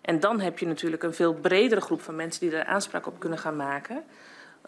[0.02, 3.18] En dan heb je natuurlijk een veel bredere groep van mensen die er aanspraak op
[3.18, 4.04] kunnen gaan maken.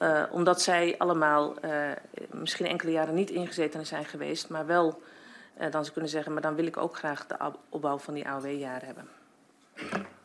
[0.03, 1.90] Uh, omdat zij allemaal uh,
[2.30, 5.03] misschien enkele jaren niet ingezeten zijn geweest, maar wel
[5.61, 7.36] uh, dan ze kunnen zeggen, maar dan wil ik ook graag de
[7.68, 9.09] opbouw van die AOW-jaren hebben.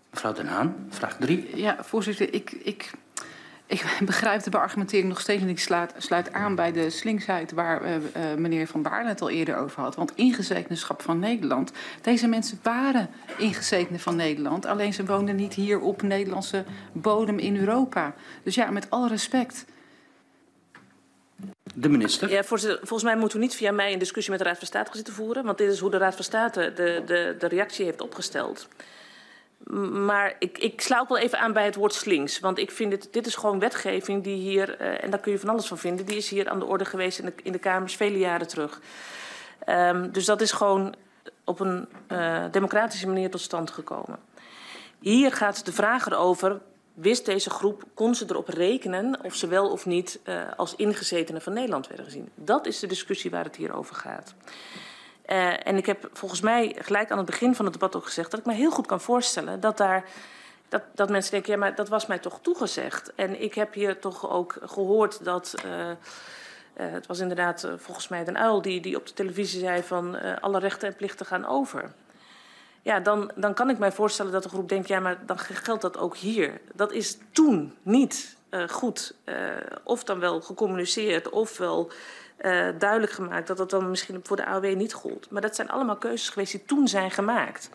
[0.09, 1.57] Mevrouw Den Haan, vraag drie.
[1.57, 2.91] Ja, voorzitter, ik, ik,
[3.66, 7.84] ik begrijp de beargumentering nog steeds en ik sluit, sluit aan bij de slinksheid waar
[7.84, 8.01] uh, uh,
[8.38, 9.95] meneer Van Baarle het al eerder over had.
[9.95, 15.80] Want ingezetenschap van Nederland, deze mensen waren ingezetenen van Nederland, alleen ze woonden niet hier
[15.80, 18.14] op Nederlandse bodem in Europa.
[18.43, 19.66] Dus ja, met alle respect.
[21.76, 22.30] De minister.
[22.30, 24.86] Ja, volgens mij moeten we niet via mij een discussie met de Raad van State
[24.86, 27.86] gaan zitten voeren, want dit is hoe de Raad van State de, de, de reactie
[27.86, 28.68] heeft opgesteld.
[29.91, 32.39] Maar ik, ik sluit ook wel even aan bij het woord slinks.
[32.39, 35.39] Want ik vind dit, dit is gewoon wetgeving die hier, uh, en daar kun je
[35.39, 37.59] van alles van vinden, die is hier aan de orde geweest in de, in de
[37.59, 38.82] Kamers vele jaren terug.
[39.70, 40.95] Um, dus dat is gewoon
[41.43, 44.20] op een uh, democratische manier tot stand gekomen.
[44.99, 46.61] Hier gaat de vraag erover,
[46.93, 51.41] wist deze groep, kon ze erop rekenen of ze wel of niet uh, als ingezetenen
[51.41, 52.30] van Nederland werden gezien?
[52.36, 54.34] Dat is de discussie waar het hier over gaat.
[55.26, 58.32] Uh, en ik heb volgens mij gelijk aan het begin van het debat ook gezegd
[58.32, 60.05] dat ik me heel goed kan voorstellen dat daar.
[60.69, 63.11] Dat, dat mensen denken, ja, maar dat was mij toch toegezegd.
[63.15, 65.53] En ik heb hier toch ook gehoord dat.
[65.65, 65.95] Uh, uh,
[66.76, 70.59] het was inderdaad volgens mij Den Uil die, die op de televisie zei van alle
[70.59, 71.91] rechten en plichten gaan over.
[72.82, 75.82] Ja, dan, dan kan ik mij voorstellen dat de groep denkt, ja, maar dan geldt
[75.82, 76.61] dat ook hier.
[76.74, 78.36] Dat is toen niet
[78.69, 79.15] goed.
[79.84, 81.91] Of dan wel gecommuniceerd, of wel
[82.44, 85.30] uh, duidelijk gemaakt dat dat dan misschien voor de AOW niet gold.
[85.30, 87.70] Maar dat zijn allemaal keuzes geweest die toen zijn gemaakt.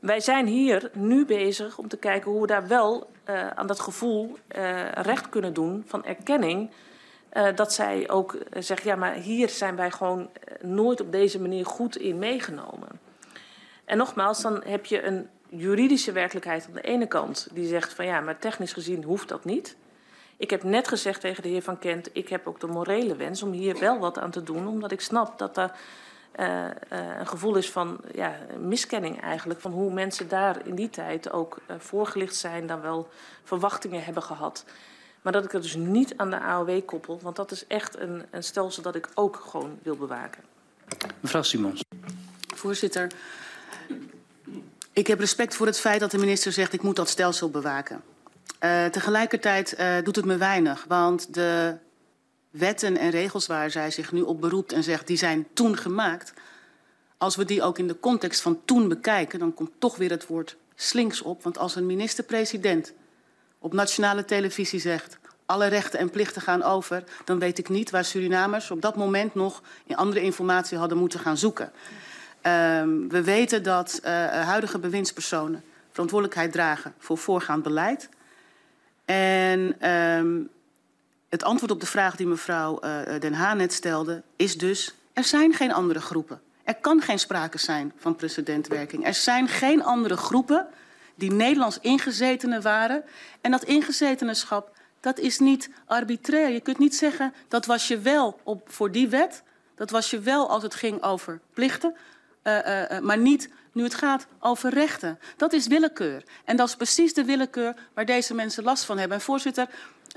[0.00, 3.80] Wij zijn hier nu bezig om te kijken hoe we daar wel uh, aan dat
[3.80, 6.70] gevoel uh, recht kunnen doen van erkenning.
[7.54, 10.30] Dat zij ook zeggen, ja, maar hier zijn wij gewoon
[10.60, 12.88] nooit op deze manier goed in meegenomen.
[13.84, 18.06] En nogmaals, dan heb je een juridische werkelijkheid aan de ene kant die zegt van
[18.06, 19.76] ja, maar technisch gezien hoeft dat niet.
[20.38, 23.42] Ik heb net gezegd tegen de heer Van Kent, ik heb ook de morele wens
[23.42, 25.72] om hier wel wat aan te doen, omdat ik snap dat er
[26.40, 30.90] uh, uh, een gevoel is van ja, miskenning eigenlijk, van hoe mensen daar in die
[30.90, 33.08] tijd ook uh, voorgelicht zijn, dan wel
[33.44, 34.64] verwachtingen hebben gehad.
[35.22, 38.24] Maar dat ik het dus niet aan de AOW koppel, want dat is echt een,
[38.30, 40.42] een stelsel dat ik ook gewoon wil bewaken.
[41.20, 41.84] Mevrouw Simons.
[42.54, 43.10] Voorzitter,
[44.92, 48.02] ik heb respect voor het feit dat de minister zegt ik moet dat stelsel bewaken.
[48.60, 51.76] Uh, tegelijkertijd uh, doet het me weinig, want de
[52.50, 56.32] wetten en regels waar zij zich nu op beroept en zegt die zijn toen gemaakt,
[57.18, 60.26] als we die ook in de context van toen bekijken, dan komt toch weer het
[60.26, 61.42] woord slinks op.
[61.42, 62.92] Want als een minister-president
[63.58, 65.18] op nationale televisie zegt...
[65.46, 67.04] alle rechten en plichten gaan over...
[67.24, 69.62] dan weet ik niet waar Surinamers op dat moment nog...
[69.86, 71.72] in andere informatie hadden moeten gaan zoeken.
[72.42, 78.08] Um, we weten dat uh, huidige bewindspersonen verantwoordelijkheid dragen voor voorgaand beleid.
[79.14, 80.48] En um,
[81.28, 84.94] het antwoord op de vraag die mevrouw uh, Den Haan net stelde is dus...
[85.12, 86.40] er zijn geen andere groepen.
[86.64, 89.06] Er kan geen sprake zijn van precedentwerking.
[89.06, 90.66] Er zijn geen andere groepen
[91.14, 93.04] die Nederlands ingezetenen waren.
[93.40, 96.50] En dat ingezetenenschap, dat is niet arbitrair.
[96.50, 99.42] Je kunt niet zeggen, dat was je wel op, voor die wet.
[99.74, 101.94] Dat was je wel als het ging over plichten.
[102.44, 102.58] Uh,
[102.90, 105.18] uh, maar niet nu het gaat over rechten.
[105.36, 106.22] Dat is willekeur.
[106.44, 109.16] En dat is precies de willekeur waar deze mensen last van hebben.
[109.16, 109.66] En voorzitter,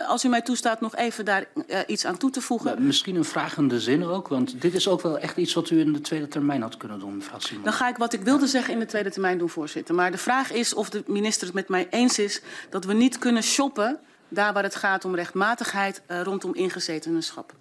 [0.08, 2.86] als u mij toestaat nog even daar uh, iets aan toe te voegen.
[2.86, 5.94] Misschien een vragende zin ook, want dit is ook wel echt iets wat u in
[5.94, 7.64] de tweede termijn had kunnen doen, mevrouw Simon.
[7.64, 9.96] Dan ga ik wat ik wilde zeggen in de tweede termijn doen, voorzitter.
[9.96, 13.18] Maar de vraag is of de minister het met mij eens is dat we niet
[13.18, 14.00] kunnen shoppen
[14.30, 17.54] daar waar het gaat om rechtmatigheid uh, rondom ingezetenenschap.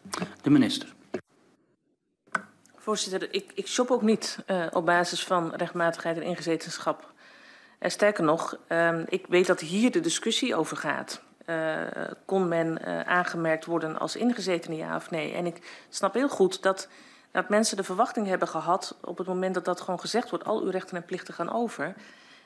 [0.42, 0.94] De minister.
[2.82, 7.12] Voorzitter, ik, ik shop ook niet uh, op basis van rechtmatigheid en ingezetenschap.
[7.78, 11.22] En sterker nog, uh, ik weet dat hier de discussie over gaat.
[11.46, 11.80] Uh,
[12.24, 15.32] kon men aangemerkt worden als ingezetene, ja of nee?
[15.32, 16.88] En ik snap heel goed dat,
[17.30, 18.96] dat mensen de verwachting hebben gehad...
[19.00, 20.44] op het moment dat dat gewoon gezegd wordt...
[20.44, 21.94] al uw rechten en plichten gaan over...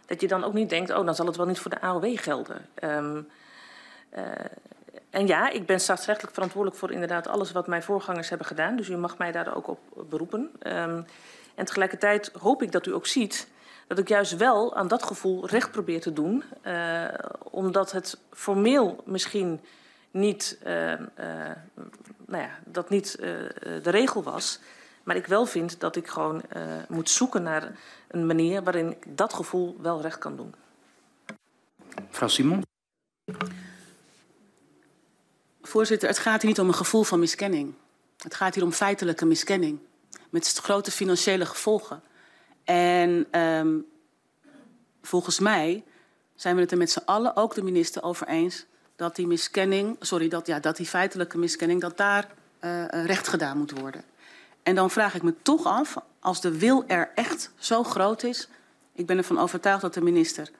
[0.06, 2.18] dat je dan ook niet denkt, oh, dan zal het wel niet voor de AOW
[2.18, 2.66] gelden.
[2.82, 3.28] Um,
[5.14, 8.76] en ja, ik ben staatsrechtelijk verantwoordelijk voor inderdaad alles wat mijn voorgangers hebben gedaan.
[8.76, 10.50] Dus u mag mij daar ook op beroepen.
[10.62, 11.04] Um,
[11.54, 13.48] en tegelijkertijd hoop ik dat u ook ziet
[13.86, 16.44] dat ik juist wel aan dat gevoel recht probeer te doen.
[16.62, 17.04] Uh,
[17.50, 19.60] omdat het formeel misschien
[20.10, 20.98] niet, uh, uh,
[22.26, 23.16] nou ja, dat niet
[23.82, 24.60] de regel was.
[25.02, 26.42] Maar ik wel vind dat ik gewoon
[26.88, 27.70] moet zoeken naar
[28.08, 30.54] een manier waarin ik dat gevoel wel recht kan doen.
[32.08, 32.62] Mevrouw Simon.
[35.66, 37.74] Voorzitter, het gaat hier niet om een gevoel van miskenning.
[38.18, 39.78] Het gaat hier om feitelijke miskenning.
[40.30, 42.02] Met grote financiële gevolgen.
[42.64, 43.86] En um,
[45.02, 45.84] volgens mij
[46.34, 48.64] zijn we het er met z'n allen, ook de minister, over eens
[48.96, 52.28] dat die miskenning, sorry, dat, ja, dat die feitelijke miskenning, dat daar
[52.60, 54.04] uh, recht gedaan moet worden.
[54.62, 58.48] En dan vraag ik me toch af, als de wil er echt zo groot is,
[58.92, 60.50] ik ben ervan overtuigd dat de minister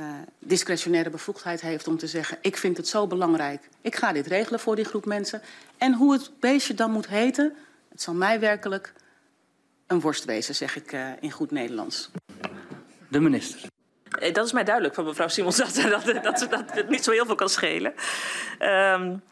[0.00, 0.06] uh,
[0.38, 4.60] discretionaire bevoegdheid heeft om te zeggen: Ik vind het zo belangrijk, ik ga dit regelen
[4.60, 5.42] voor die groep mensen.
[5.78, 7.54] En hoe het beestje dan moet heten,
[7.88, 8.92] het zal mij werkelijk
[9.86, 12.10] een worst wezen, zeg ik uh, in goed Nederlands.
[13.08, 13.60] De minister.
[14.32, 17.10] Dat is mij duidelijk van mevrouw Simons dat, dat, dat, dat, dat het niet zo
[17.10, 17.94] heel veel kan schelen.
[18.60, 19.22] Um,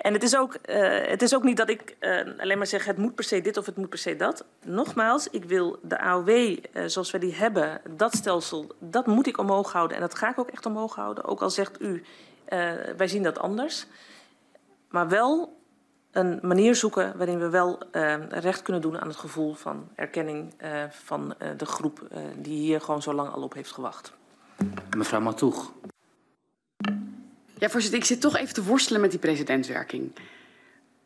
[0.00, 2.84] en het is, ook, uh, het is ook niet dat ik uh, alleen maar zeg
[2.84, 4.44] het moet per se dit of het moet per se dat.
[4.64, 9.38] Nogmaals, ik wil de AOW uh, zoals we die hebben, dat stelsel, dat moet ik
[9.38, 9.96] omhoog houden.
[9.96, 11.24] En dat ga ik ook echt omhoog houden.
[11.24, 12.02] Ook al zegt u,
[12.96, 13.86] wij zien dat anders.
[14.88, 15.58] Maar wel
[16.10, 17.78] een manier zoeken waarin we wel
[18.28, 20.54] recht kunnen doen aan het gevoel van erkenning
[20.90, 24.12] van de groep die hier gewoon zo lang al op heeft gewacht.
[24.96, 25.72] Mevrouw Matoeg.
[27.60, 30.12] Ja, voorzitter, ik zit toch even te worstelen met die presidentswerking.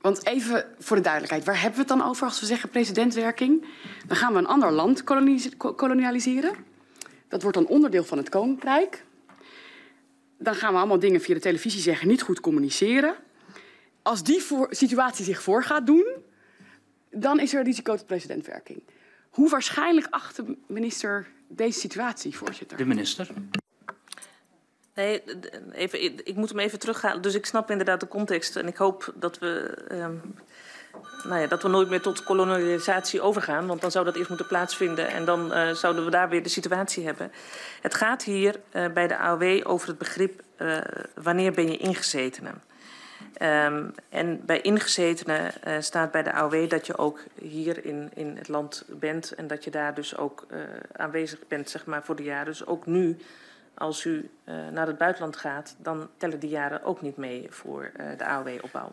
[0.00, 3.64] Want even voor de duidelijkheid, waar hebben we het dan over als we zeggen presidentwerking?
[4.06, 5.04] Dan gaan we een ander land
[5.76, 6.54] kolonialiseren.
[7.28, 9.04] Dat wordt dan onderdeel van het koninkrijk.
[10.38, 13.14] Dan gaan we allemaal dingen via de televisie zeggen, niet goed communiceren.
[14.02, 16.06] Als die situatie zich voor gaat doen,
[17.10, 18.82] dan is er risico tot presidentwerking.
[19.30, 22.76] Hoe waarschijnlijk acht de minister deze situatie, voorzitter?
[22.76, 23.28] De minister.
[24.94, 25.22] Nee,
[25.72, 27.22] even, ik moet hem even terughalen.
[27.22, 28.56] Dus ik snap inderdaad de context.
[28.56, 30.34] En ik hoop dat we, um,
[31.24, 33.66] nou ja, dat we nooit meer tot kolonialisatie overgaan.
[33.66, 35.08] Want dan zou dat eerst moeten plaatsvinden.
[35.08, 37.32] En dan uh, zouden we daar weer de situatie hebben.
[37.80, 40.78] Het gaat hier uh, bij de AOW over het begrip uh,
[41.14, 42.50] wanneer ben je ingezetene.
[43.42, 48.48] Um, en bij ingezetenen staat bij de AOW dat je ook hier in, in het
[48.48, 49.32] land bent.
[49.32, 50.46] En dat je daar dus ook
[50.92, 52.46] aanwezig bent zeg maar, voor de jaren.
[52.46, 53.18] Dus ook nu
[53.74, 57.90] als u uh, naar het buitenland gaat, dan tellen die jaren ook niet mee voor
[57.96, 58.92] uh, de AOW-opbouw.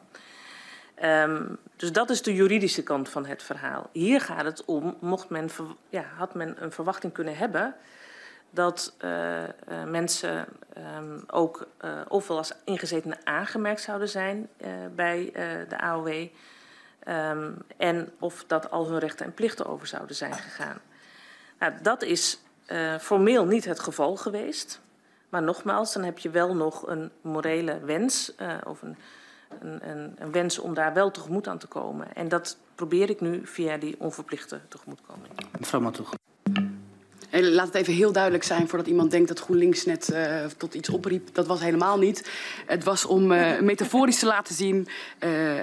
[1.03, 3.89] Um, dus dat is de juridische kant van het verhaal.
[3.91, 5.49] Hier gaat het om, mocht men,
[5.89, 7.75] ja, had men een verwachting kunnen hebben
[8.49, 9.43] dat uh,
[9.85, 10.45] mensen
[10.97, 11.67] um, ook
[12.07, 14.49] ofwel als ingezetenen aangemerkt zouden zijn
[14.95, 15.31] bij
[15.67, 16.27] de AOW,
[16.99, 20.79] ehm, en of dat al hun rechten en plichten over zouden zijn gegaan.
[21.59, 22.41] Nou, dat is
[22.71, 24.81] uh, formeel niet het geval geweest.
[25.29, 28.97] Maar nogmaals, dan heb je wel nog een morele wens uh, of een,
[29.59, 32.15] een, een, een, wens om daar wel tegemoet aan te komen.
[32.15, 35.33] En dat probeer ik nu via die onverplichte tegemoetkoming.
[35.59, 36.20] Mevrouw Matoeg.
[37.31, 40.73] Eh, Laat het even heel duidelijk zijn voordat iemand denkt dat GroenLinks net uh, tot
[40.73, 41.29] iets opriep.
[41.33, 42.29] Dat was helemaal niet.
[42.65, 44.87] Het was om uh, metaforisch te laten zien
[45.23, 45.59] uh,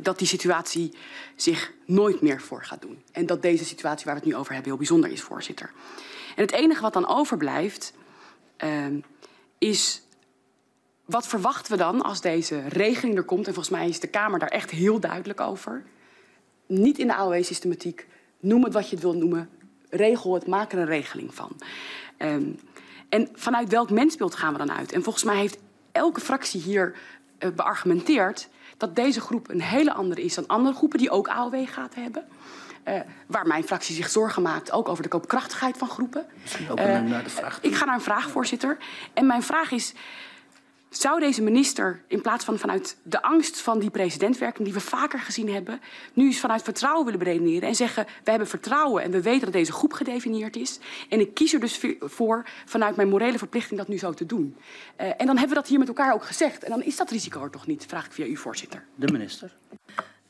[0.00, 0.92] dat die situatie
[1.36, 3.02] zich nooit meer voor gaat doen.
[3.12, 5.70] En dat deze situatie waar we het nu over hebben heel bijzonder is, voorzitter.
[6.36, 7.92] En het enige wat dan overblijft
[9.58, 10.02] is
[11.04, 13.46] wat verwachten we dan als deze regeling er komt?
[13.46, 15.84] En volgens mij is de Kamer daar echt heel duidelijk over.
[16.66, 18.06] Niet in de AOW-systematiek.
[18.40, 19.50] Noem het wat je het wil noemen.
[19.96, 21.56] Regel het, maak er een regeling van.
[22.18, 22.58] Um,
[23.08, 24.92] en vanuit welk mensbeeld gaan we dan uit?
[24.92, 25.58] En volgens mij heeft
[25.92, 26.94] elke fractie hier
[27.38, 31.68] uh, beargumenteerd dat deze groep een hele andere is dan andere groepen die ook AOW
[31.68, 32.26] gaat hebben.
[32.88, 36.26] Uh, waar mijn fractie zich zorgen maakt, ook over de koopkrachtigheid van groepen.
[36.70, 37.58] Ook uh, naar de vraag.
[37.62, 38.76] Ik ga naar een vraag, voorzitter.
[39.12, 39.92] En mijn vraag is:
[41.00, 45.18] zou deze minister, in plaats van vanuit de angst van die presidentwerking die we vaker
[45.18, 45.80] gezien hebben,
[46.12, 49.52] nu eens vanuit vertrouwen willen beredeneren en zeggen: We hebben vertrouwen en we weten dat
[49.52, 50.78] deze groep gedefinieerd is.
[51.08, 54.56] En ik kies er dus voor vanuit mijn morele verplichting dat nu zo te doen.
[55.00, 56.64] Uh, en dan hebben we dat hier met elkaar ook gezegd.
[56.64, 58.84] En dan is dat risico er toch niet, vraag ik via u, voorzitter.
[58.94, 59.56] De minister.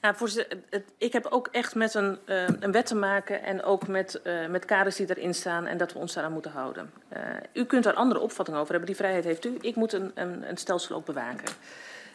[0.00, 0.58] Ja, voorzitter,
[0.98, 4.46] ik heb ook echt met een, uh, een wet te maken en ook met, uh,
[4.46, 6.90] met kaders die erin staan en dat we ons daaraan moeten houden.
[7.12, 7.20] Uh,
[7.52, 9.56] u kunt daar andere opvattingen over hebben, die vrijheid heeft u.
[9.60, 11.48] Ik moet een, een, een stelsel ook bewaken.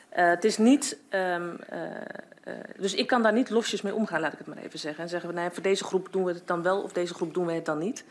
[0.09, 1.59] het is niet, um,
[2.77, 5.03] dus ik kan daar niet losjes mee omgaan, laat ik het maar even zeggen.
[5.03, 7.33] En zeggen we, nee, voor deze groep doen we het dan wel of deze groep
[7.33, 8.03] doen we het dan niet.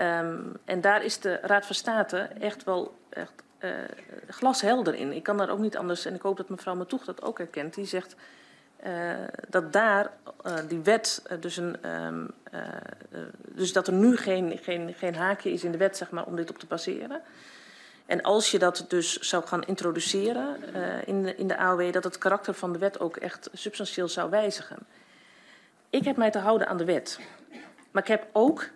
[0.00, 3.32] Um, en daar is de Raad van State echt wel echt,
[4.28, 5.12] glashelder in.
[5.12, 7.74] Ik kan daar ook niet anders, en ik hoop dat mevrouw Matoeg dat ook herkent,
[7.74, 8.16] die zegt...
[8.86, 9.14] Uh,
[9.48, 10.10] dat daar
[10.46, 12.30] uh, die wet, uh, dus, een, um,
[13.48, 16.36] dus dat er nu geen, geen, geen haakje is in de wet zeg maar, om
[16.36, 17.20] dit op te baseren.
[18.06, 20.56] En als je dat dus zou gaan introduceren
[21.06, 24.30] in, de, in de AOW, dat het karakter van de wet ook echt substantieel zou
[24.30, 24.78] wijzigen.
[25.90, 27.20] Ik heb mij te houden aan de wet.
[27.90, 28.68] Maar ik heb ook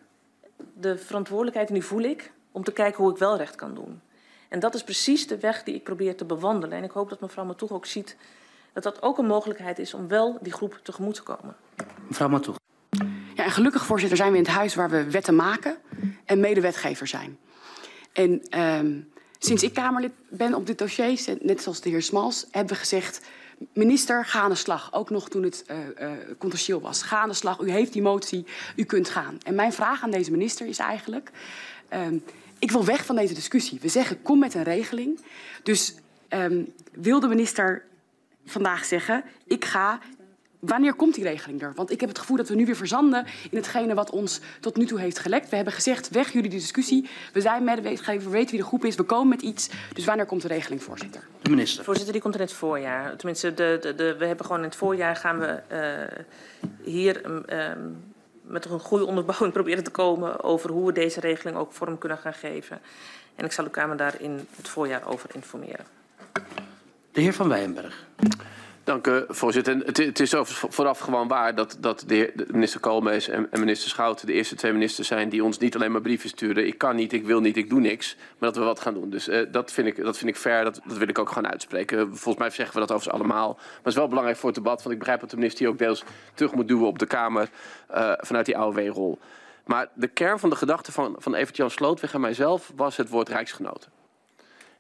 [0.75, 4.01] de verantwoordelijkheid, en die voel ik, om te kijken hoe ik wel recht kan doen.
[4.49, 6.79] En dat is precies de weg die ik probeer te bewandelen.
[6.79, 8.17] En ik hoop dat mevrouw me toch ook ziet
[8.73, 11.57] dat dat ook een mogelijkheid is om wel die groep tegemoet te komen.
[12.09, 12.57] Mevrouw Matoeg.
[13.35, 15.77] Ja, en gelukkig, voorzitter, zijn we in het huis waar we wetten maken
[16.25, 17.39] en medewetgever zijn.
[18.13, 22.73] En um, sinds ik Kamerlid ben op dit dossier, net zoals de heer Smals, hebben
[22.73, 23.21] we gezegd...
[23.73, 24.93] Minister, ga aan de slag.
[24.93, 27.03] Ook nog toen het uh, uh, controversieel was.
[27.03, 27.61] Ga aan de slag.
[27.61, 28.47] U heeft die motie.
[28.77, 29.39] U kunt gaan.
[29.43, 31.31] En mijn vraag aan deze minister is eigenlijk...
[31.95, 32.25] Um,
[32.59, 33.79] ik wil weg van deze discussie.
[33.81, 35.21] We zeggen, kom met een regeling.
[35.63, 35.95] Dus
[36.29, 37.85] um, wil de minister
[38.45, 39.99] vandaag zeggen: ik ga.
[40.59, 41.73] Wanneer komt die regeling er?
[41.75, 44.77] Want ik heb het gevoel dat we nu weer verzanden in hetgene wat ons tot
[44.77, 45.49] nu toe heeft gelekt.
[45.49, 47.09] We hebben gezegd: weg jullie die discussie.
[47.33, 49.71] We zijn met de wetgever, we weten wie de groep is, we komen met iets.
[49.93, 51.27] Dus wanneer komt de regeling, voorzitter?
[51.43, 51.85] De minister.
[51.85, 53.17] Voorzitter, die komt in het voorjaar.
[53.17, 56.25] Tenminste, de, de, de, we hebben gewoon in het voorjaar gaan we uh,
[56.83, 57.25] hier.
[57.25, 58.13] Um,
[58.43, 62.19] met een goede onderbouwing proberen te komen over hoe we deze regeling ook vorm kunnen
[62.19, 62.81] gaan geven.
[63.35, 65.87] En ik zal de Kamer daar in het voorjaar over informeren.
[67.13, 68.07] De heer Van Weyenberg.
[68.85, 69.77] Dank u, voorzitter.
[69.77, 74.33] Het, het is vooraf gewoon waar dat, dat de, minister Koolmees en, minister Schouten de
[74.33, 76.67] eerste twee ministers zijn die ons niet alleen maar brieven sturen.
[76.67, 78.17] Ik kan niet, ik wil niet, ik doe niks.
[78.17, 79.11] Maar dat we wat gaan doen.
[79.11, 81.51] Dus uh, dat, vind ik, dat vind ik fair, dat, dat wil ik ook gewoon
[81.51, 82.07] uitspreken.
[82.07, 83.55] Volgens mij zeggen we dat over allemaal.
[83.55, 85.73] Maar het is wel belangrijk voor het debat, want ik begrijp dat de minister hier
[85.73, 86.05] ook deels
[86.35, 87.49] terug moet duwen op de Kamer
[87.91, 89.19] uh, vanuit die AOW-rol.
[89.65, 93.29] Maar de kern van de gedachte van, van Evert-Jan Slootweg en mijzelf was het woord
[93.29, 94.02] rijksgenoten.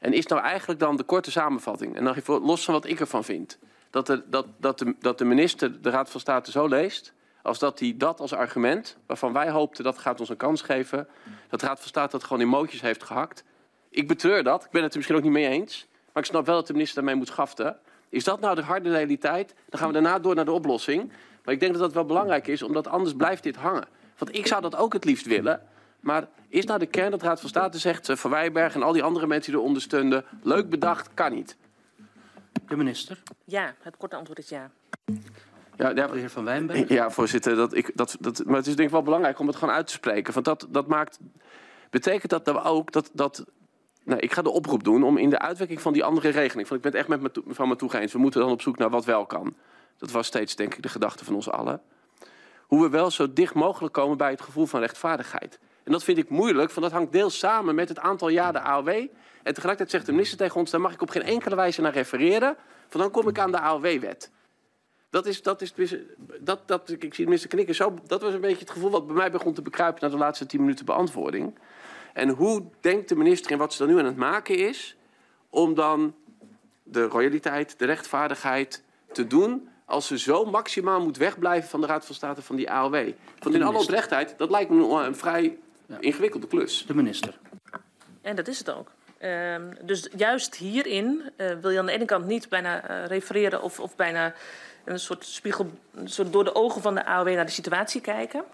[0.02, 3.00] En is nou eigenlijk dan de korte samenvatting, en dan even los van wat ik
[3.00, 3.58] ervan vind,
[3.90, 7.58] dat de, dat, dat, de, dat de minister de Raad van State zo leest, als
[7.58, 11.08] dat hij dat als argument, waarvan wij hoopten dat gaat ons een kans geven,
[11.48, 13.44] dat de Raad van State dat gewoon in mootjes heeft gehakt.
[13.90, 16.46] Ik betreur dat, ik ben het er misschien ook niet mee eens, maar ik snap
[16.46, 17.78] wel dat de minister daarmee moet schaften.
[18.08, 19.54] Is dat nou de harde realiteit?
[19.68, 21.12] Dan gaan we daarna door naar de oplossing.
[21.44, 23.88] Maar ik denk dat dat wel belangrijk is, omdat anders blijft dit hangen.
[24.18, 25.62] Want ik zou dat ook het liefst willen.
[26.02, 28.08] Maar is nou de kern dat de Raad van State zegt...
[28.08, 30.24] Uh, Van Wijberg en al die andere mensen die er ondersteunen...
[30.42, 31.56] leuk bedacht, kan niet?
[32.68, 33.22] De minister.
[33.44, 34.70] Ja, het korte antwoord is ja.
[35.76, 36.88] Ja, ja, de heer Van Wijnberg.
[36.88, 37.56] Ja, voorzitter.
[37.56, 39.86] Dat ik, dat, dat, maar het is denk ik wel belangrijk om het gewoon uit
[39.86, 40.32] te spreken.
[40.32, 41.18] Want dat, dat maakt,
[41.90, 43.10] betekent dat dan ook dat...
[43.12, 43.44] dat
[44.04, 46.68] nou, ik ga de oproep doen om in de uitwerking van die andere regeling...
[46.68, 48.12] Want ik ben het echt met mevrouw Matoe eens.
[48.12, 49.54] We moeten dan op zoek naar wat wel kan.
[49.98, 51.80] Dat was steeds, denk ik, de gedachte van ons allen.
[52.66, 55.58] Hoe we wel zo dicht mogelijk komen bij het gevoel van rechtvaardigheid.
[55.84, 58.60] En dat vind ik moeilijk, want dat hangt deels samen met het aantal jaar de
[58.60, 58.88] AOW.
[58.88, 61.92] En tegelijkertijd zegt de minister tegen ons, daar mag ik op geen enkele wijze naar
[61.92, 62.56] refereren,
[62.90, 64.30] want dan kom ik aan de AOW-wet.
[65.10, 65.74] Dat is, dat is,
[66.40, 69.06] dat, dat, ik zie de minister knikken, zo, dat was een beetje het gevoel wat
[69.06, 71.58] bij mij begon te bekruipen na de laatste tien minuten beantwoording.
[72.12, 74.96] En hoe denkt de minister in wat ze dan nu aan het maken is,
[75.50, 76.14] om dan
[76.82, 82.06] de royaliteit, de rechtvaardigheid te doen als ze zo maximaal moet wegblijven van de Raad
[82.06, 83.12] van State van die AOW.
[83.38, 85.58] Want in alle oprechtheid, dat lijkt me een vrij
[86.00, 86.86] ingewikkelde klus.
[86.86, 87.38] De minister.
[88.22, 88.90] En dat is het ook.
[89.18, 93.62] Ehm, dus juist hierin eh, wil je aan de ene kant niet bijna eh, refereren
[93.62, 94.34] of, of bijna
[94.84, 98.44] een soort spiegel, een soort door de ogen van de AOW naar de situatie kijken.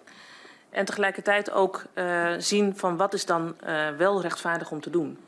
[0.71, 5.19] En tegelijkertijd ook eh, zien van wat is dan eh, wel rechtvaardig om te doen.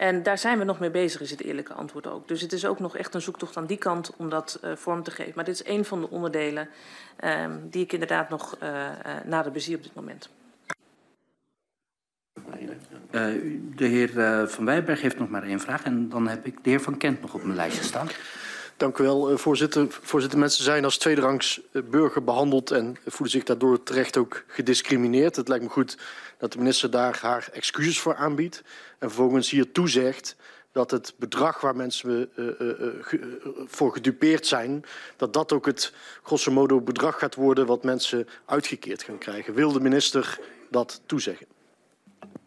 [0.00, 2.28] En daar zijn we nog mee bezig, is het eerlijke antwoord ook.
[2.28, 5.02] Dus het is ook nog echt een zoektocht aan die kant om dat eh, vorm
[5.02, 5.32] te geven.
[5.34, 6.68] Maar dit is een van de onderdelen
[7.16, 10.28] ehm, die ik inderdaad nog eh, eh, nader bezie op dit moment.
[13.10, 13.24] Eh,
[13.76, 15.82] de heer eh, Van Wijberg heeft nog maar één vraag.
[15.82, 18.08] En dan heb ik de heer Van Kent nog op mijn lijstje staan.
[18.76, 19.86] Dank u wel, eh, voorzitter.
[19.88, 21.60] Voorzitter, mensen zijn als tweederangs
[21.90, 25.36] burger behandeld en voelen zich daardoor terecht ook gediscrimineerd.
[25.36, 25.98] Het lijkt me goed
[26.38, 28.62] dat de minister daar haar excuses voor aanbiedt
[28.98, 30.36] en vervolgens hier toezegt
[30.72, 32.30] dat het bedrag waar mensen
[33.66, 34.84] voor gedupeerd zijn,
[35.16, 39.54] dat dat ook het grosso modo bedrag gaat worden wat mensen uitgekeerd gaan krijgen.
[39.54, 41.46] Wil de minister dat toezeggen?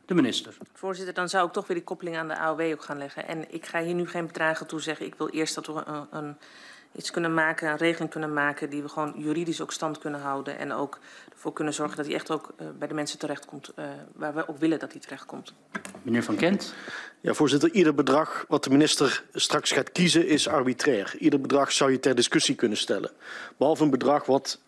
[0.06, 0.58] De minister.
[0.74, 3.28] Voorzitter, dan zou ik toch weer die koppeling aan de AOW ook gaan leggen.
[3.28, 5.06] En ik ga hier nu geen bedragen toe zeggen.
[5.06, 6.38] Ik wil eerst dat we een, een,
[6.96, 8.70] iets kunnen maken, een regeling kunnen maken...
[8.70, 10.58] die we gewoon juridisch ook stand kunnen houden.
[10.58, 11.00] En ook
[11.32, 13.72] ervoor kunnen zorgen dat die echt ook uh, bij de mensen terechtkomt...
[13.80, 15.54] Uh, waar we ook willen dat die terechtkomt.
[16.02, 16.74] Meneer Van Kent.
[17.22, 21.16] Ja, voorzitter, ieder bedrag wat de minister straks gaat kiezen is arbitrair.
[21.20, 23.12] Ieder bedrag zou je ter discussie kunnen stellen.
[23.58, 24.60] Behalve een bedrag wat,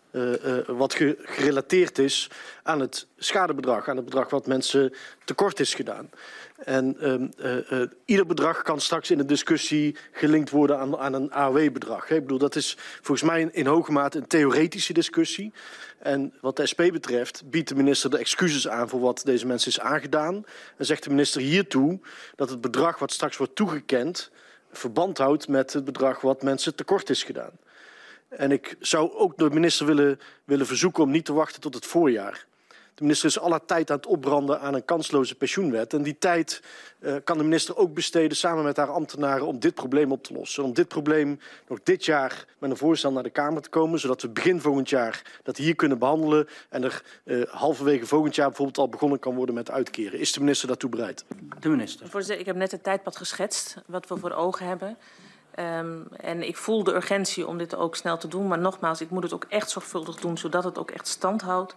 [0.66, 2.30] wat ge gerelateerd is
[2.62, 4.92] aan het schadebedrag, aan het bedrag wat mensen
[5.24, 6.10] tekort is gedaan.
[6.56, 6.96] En
[7.40, 12.10] uh, ieder bedrag kan straks in de discussie gelinkt worden aan, aan een AOW-bedrag.
[12.10, 15.52] Ik bedoel, dat is volgens mij in, in hoge mate een theoretische discussie.
[15.98, 19.70] En wat de SP betreft biedt de minister de excuses aan voor wat deze mensen
[19.70, 20.44] is aangedaan.
[20.76, 22.00] En zegt de minister hiertoe
[22.36, 24.30] dat het bedrag wat straks wordt toegekend
[24.72, 27.52] verband houdt met het bedrag wat mensen tekort is gedaan.
[28.28, 31.86] En ik zou ook de minister willen, willen verzoeken om niet te wachten tot het
[31.86, 32.46] voorjaar.
[32.96, 35.92] De minister is alle tijd aan het opbranden aan een kansloze pensioenwet.
[35.92, 36.62] En die tijd
[37.00, 40.32] uh, kan de minister ook besteden samen met haar ambtenaren om dit probleem op te
[40.32, 40.64] lossen.
[40.64, 44.00] Om dit probleem nog dit jaar met een voorstel naar de Kamer te komen.
[44.00, 46.48] Zodat we begin volgend jaar dat hier kunnen behandelen.
[46.68, 50.18] En er uh, halverwege volgend jaar bijvoorbeeld al begonnen kan worden met uitkeren.
[50.18, 51.24] Is de minister daartoe bereid?
[51.60, 52.08] De minister.
[52.08, 54.96] Voorzitter, ik heb net het tijdpad geschetst wat we voor ogen hebben.
[55.58, 58.48] Um, en ik voel de urgentie om dit ook snel te doen.
[58.48, 61.76] Maar nogmaals, ik moet het ook echt zorgvuldig doen, zodat het ook echt stand houdt.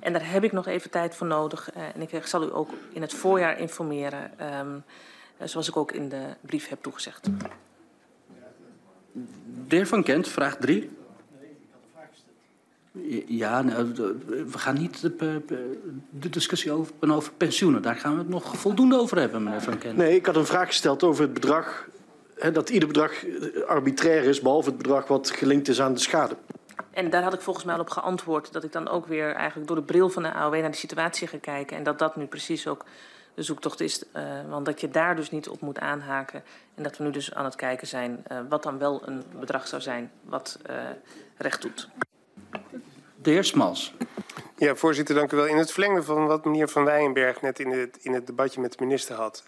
[0.00, 1.74] En daar heb ik nog even tijd voor nodig.
[1.76, 4.84] Uh, en ik zal u ook in het voorjaar informeren, um,
[5.48, 7.28] zoals ik ook in de brief heb toegezegd.
[9.66, 10.90] De heer Van Kent, vraag 3.
[13.26, 13.92] Ja, nou,
[14.26, 15.42] we gaan niet de,
[16.10, 17.82] de discussie over, over pensioenen.
[17.82, 19.96] Daar gaan we het nog voldoende over hebben, meneer Van Kent.
[19.96, 21.88] Nee, ik had een vraag gesteld over het bedrag.
[22.52, 23.12] Dat ieder bedrag
[23.66, 26.36] arbitrair is, behalve het bedrag wat gelinkt is aan de schade.
[26.90, 29.68] En daar had ik volgens mij al op geantwoord dat ik dan ook weer eigenlijk
[29.68, 31.76] door de bril van de AOW naar de situatie ga kijken.
[31.76, 32.84] En dat dat nu precies ook
[33.34, 34.04] de zoektocht is.
[34.16, 36.42] Uh, want dat je daar dus niet op moet aanhaken.
[36.74, 39.66] En dat we nu dus aan het kijken zijn uh, wat dan wel een bedrag
[39.66, 40.58] zou zijn wat
[41.36, 41.88] recht doet.
[43.22, 43.94] De heer Smals.
[44.56, 45.46] Ja, voorzitter, dank u wel.
[45.46, 48.72] In het verlengde van wat meneer Van Wijenberg net in het, in het debatje met
[48.72, 49.44] de minister had.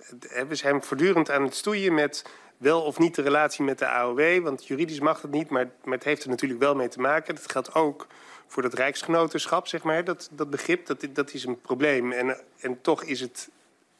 [0.48, 2.24] We zijn voortdurend aan het stoeien met
[2.56, 4.42] wel of niet de relatie met de AOW.
[4.42, 7.34] Want juridisch mag dat niet, maar, maar het heeft er natuurlijk wel mee te maken.
[7.34, 8.06] Dat geldt ook
[8.46, 10.04] voor dat rijksgenotenschap, zeg maar.
[10.04, 12.12] Dat, dat begrip, dat, dat is een probleem.
[12.12, 13.48] En, en toch is het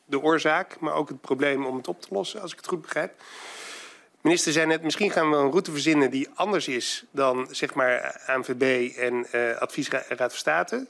[0.04, 2.82] de oorzaak, maar ook het probleem om het op te lossen, als ik het goed
[2.82, 3.12] begrijp.
[4.22, 8.20] Minister zei net, misschien gaan we een route verzinnen die anders is dan zeg maar
[8.26, 10.86] ANVB en uh, Adviesraad van State.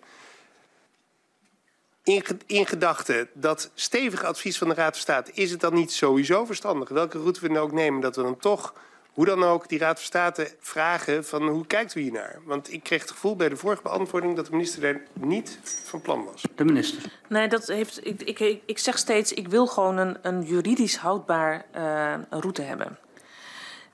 [2.05, 5.93] In, in gedachte dat stevige advies van de Raad van State, is het dan niet
[5.93, 8.75] sowieso verstandig, welke route we dan ook nemen, dat we dan toch,
[9.13, 12.41] hoe dan ook, die Raad van State vragen van hoe kijkt u hiernaar?
[12.45, 16.01] Want ik kreeg het gevoel bij de vorige beantwoording dat de minister daar niet van
[16.01, 16.43] plan was.
[16.55, 17.03] De minister.
[17.29, 21.65] Nee, dat heeft, ik, ik, ik zeg steeds, ik wil gewoon een, een juridisch houdbaar
[21.77, 22.99] uh, route hebben.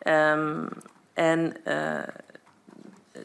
[0.03, 0.69] Um,
[1.13, 2.03] en uh,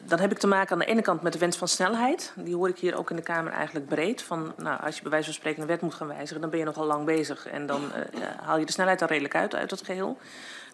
[0.02, 2.32] dan heb ik te maken aan de ene kant met de wens van snelheid.
[2.36, 4.22] Die hoor ik hier ook in de Kamer eigenlijk breed.
[4.22, 6.58] Van, nou, als je bij wijze van spreken een wet moet gaan wijzigen, dan ben
[6.58, 7.46] je nogal lang bezig.
[7.46, 10.18] En dan uh, haal je de snelheid er redelijk uit, uit het geheel.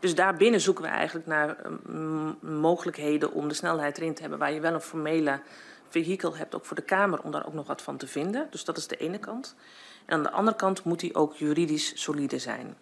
[0.00, 1.56] Dus daarbinnen zoeken we eigenlijk naar
[1.88, 4.38] um, mogelijkheden om de snelheid erin te hebben.
[4.38, 5.40] Waar je wel een formele
[5.88, 8.46] vehikel hebt, ook voor de Kamer, om daar ook nog wat van te vinden.
[8.50, 9.54] Dus dat is de ene kant.
[10.06, 12.76] En aan de andere kant moet die ook juridisch solide zijn.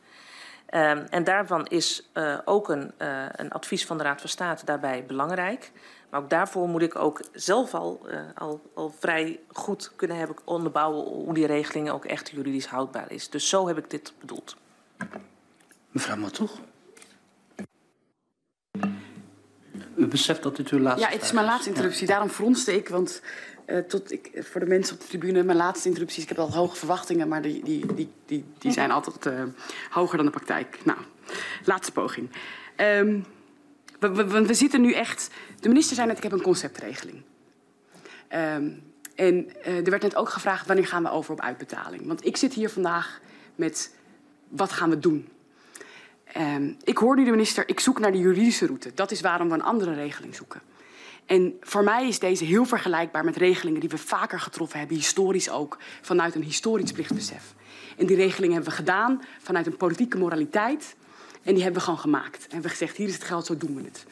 [0.74, 4.64] Um, en daarvan is uh, ook een, uh, een advies van de Raad van State
[4.64, 5.72] daarbij belangrijk.
[6.10, 10.36] Maar ook daarvoor moet ik ook zelf al, uh, al, al vrij goed kunnen hebben
[10.44, 13.30] onderbouwen hoe die regeling ook echt juridisch houdbaar is.
[13.30, 14.56] Dus zo heb ik dit bedoeld.
[15.90, 16.58] Mevrouw Matoeg.
[19.96, 22.06] U beseft dat dit uw laatste Ja, het is mijn laatste interruptie.
[22.06, 23.22] Daarom fronste ik, want
[23.70, 26.52] uh, tot ik, voor de mensen op de tribune, mijn laatste interrupties, ik heb al
[26.52, 29.42] hoge verwachtingen, maar die, die, die, die, die zijn altijd uh,
[29.90, 30.78] hoger dan de praktijk.
[30.84, 30.98] Nou,
[31.64, 32.30] laatste poging.
[32.76, 33.24] Um,
[33.98, 35.30] we, zitten nu echt.
[35.60, 37.22] De minister zei net: ik heb een conceptregeling.
[38.32, 38.82] Um,
[39.14, 42.06] en uh, er werd net ook gevraagd: wanneer gaan we over op uitbetaling?
[42.06, 43.20] Want ik zit hier vandaag
[43.54, 43.94] met
[44.48, 45.28] wat gaan we doen?
[46.36, 48.90] Um, ik hoor nu de minister: ik zoek naar de juridische route.
[48.94, 50.60] Dat is waarom we een andere regeling zoeken.
[51.28, 55.50] En voor mij is deze heel vergelijkbaar met regelingen die we vaker getroffen hebben, historisch
[55.50, 57.54] ook, vanuit een historisch plichtbesef.
[57.96, 60.96] En die regeling hebben we gedaan vanuit een politieke moraliteit.
[61.42, 62.44] En die hebben we gewoon gemaakt.
[62.44, 64.06] En hebben gezegd, hier is het geld, zo doen we het.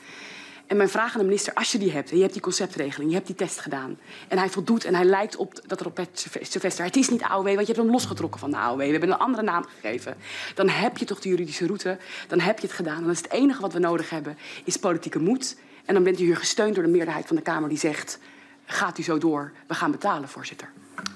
[0.67, 3.11] En mijn vraag aan de minister, als je die hebt, en je hebt die conceptregeling,
[3.11, 3.99] je hebt die test gedaan,
[4.29, 7.23] en hij voldoet en hij lijkt op dat er op het Sylvester, het is niet
[7.23, 10.17] AOW, want je hebt hem losgetrokken van de AOW, we hebben een andere naam gegeven,
[10.55, 11.99] dan heb je toch de juridische route,
[12.29, 13.03] dan heb je het gedaan.
[13.03, 15.57] Dan is het enige wat we nodig hebben, is politieke moed.
[15.87, 18.18] En dan bent u hier gesteund door de meerderheid van de Kamer die zegt,
[18.64, 20.68] gaat u zo door, we gaan betalen, voorzitter.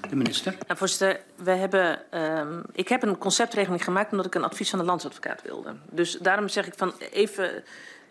[0.09, 0.55] De minister.
[0.67, 4.79] Nou, voorzitter, we hebben, um, ik heb een conceptregeling gemaakt omdat ik een advies van
[4.79, 5.75] de landsadvocaat wilde.
[5.89, 7.63] Dus daarom zeg ik van even,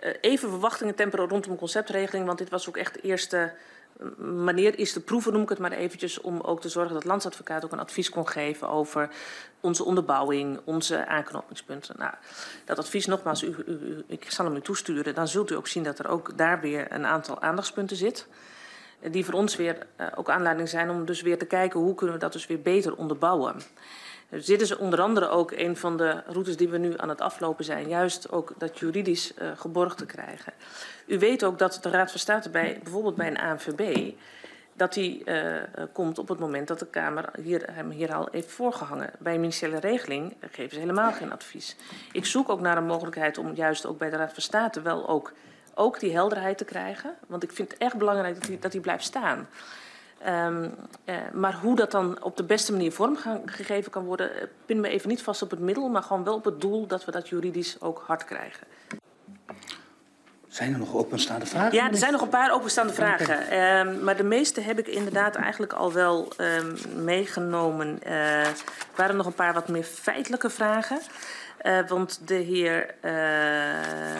[0.05, 2.27] uh, even verwachtingen temperen rondom een conceptregeling.
[2.27, 3.53] Want dit was ook echt de eerste
[4.17, 6.21] manier, eerste proeven noem ik het maar eventjes.
[6.21, 9.11] Om ook te zorgen dat de landsadvocaat ook een advies kon geven over
[9.61, 11.95] onze onderbouwing, onze aanknopingspunten.
[11.99, 12.15] Nou,
[12.65, 13.55] dat advies nogmaals, u,
[14.07, 15.15] ik zal hem u toesturen.
[15.15, 18.27] Dan zult u ook zien dat er ook daar weer een aantal aandachtspunten zit
[19.09, 22.15] die voor ons weer uh, ook aanleiding zijn om dus weer te kijken hoe kunnen
[22.15, 23.61] we dat dus weer beter onderbouwen.
[24.31, 27.21] Dus dit is onder andere ook een van de routes die we nu aan het
[27.21, 27.89] aflopen zijn.
[27.89, 30.53] Juist ook dat juridisch uh, geborgd te krijgen.
[31.11, 34.13] U weet ook dat de Raad van State bij, bijvoorbeeld bij een ANVB...
[34.73, 38.51] dat die uh, komt op het moment dat de Kamer hier, hem hier al heeft
[38.51, 39.11] voorgehangen.
[39.19, 41.77] Bij een ministeriële regeling geven ze helemaal geen advies.
[42.13, 45.09] Ik zoek ook naar een mogelijkheid om juist ook bij de Raad van State wel
[45.09, 45.33] ook
[45.75, 47.15] ook die helderheid te krijgen.
[47.27, 49.49] Want ik vind het echt belangrijk dat die, dat die blijft staan.
[50.27, 54.31] Um, uh, maar hoe dat dan op de beste manier vormgegeven kan worden,
[54.67, 57.05] pin me even niet vast op het middel, maar gewoon wel op het doel dat
[57.05, 58.67] we dat juridisch ook hard krijgen.
[60.51, 61.75] Zijn er nog openstaande vragen?
[61.75, 63.61] Ja, er zijn nog een paar openstaande vragen.
[63.61, 67.99] Um, maar de meeste heb ik inderdaad eigenlijk al wel um, meegenomen.
[68.07, 68.55] Uh, er
[68.95, 71.01] waren nog een paar wat meer feitelijke vragen.
[71.63, 73.13] Uh, want de heer uh,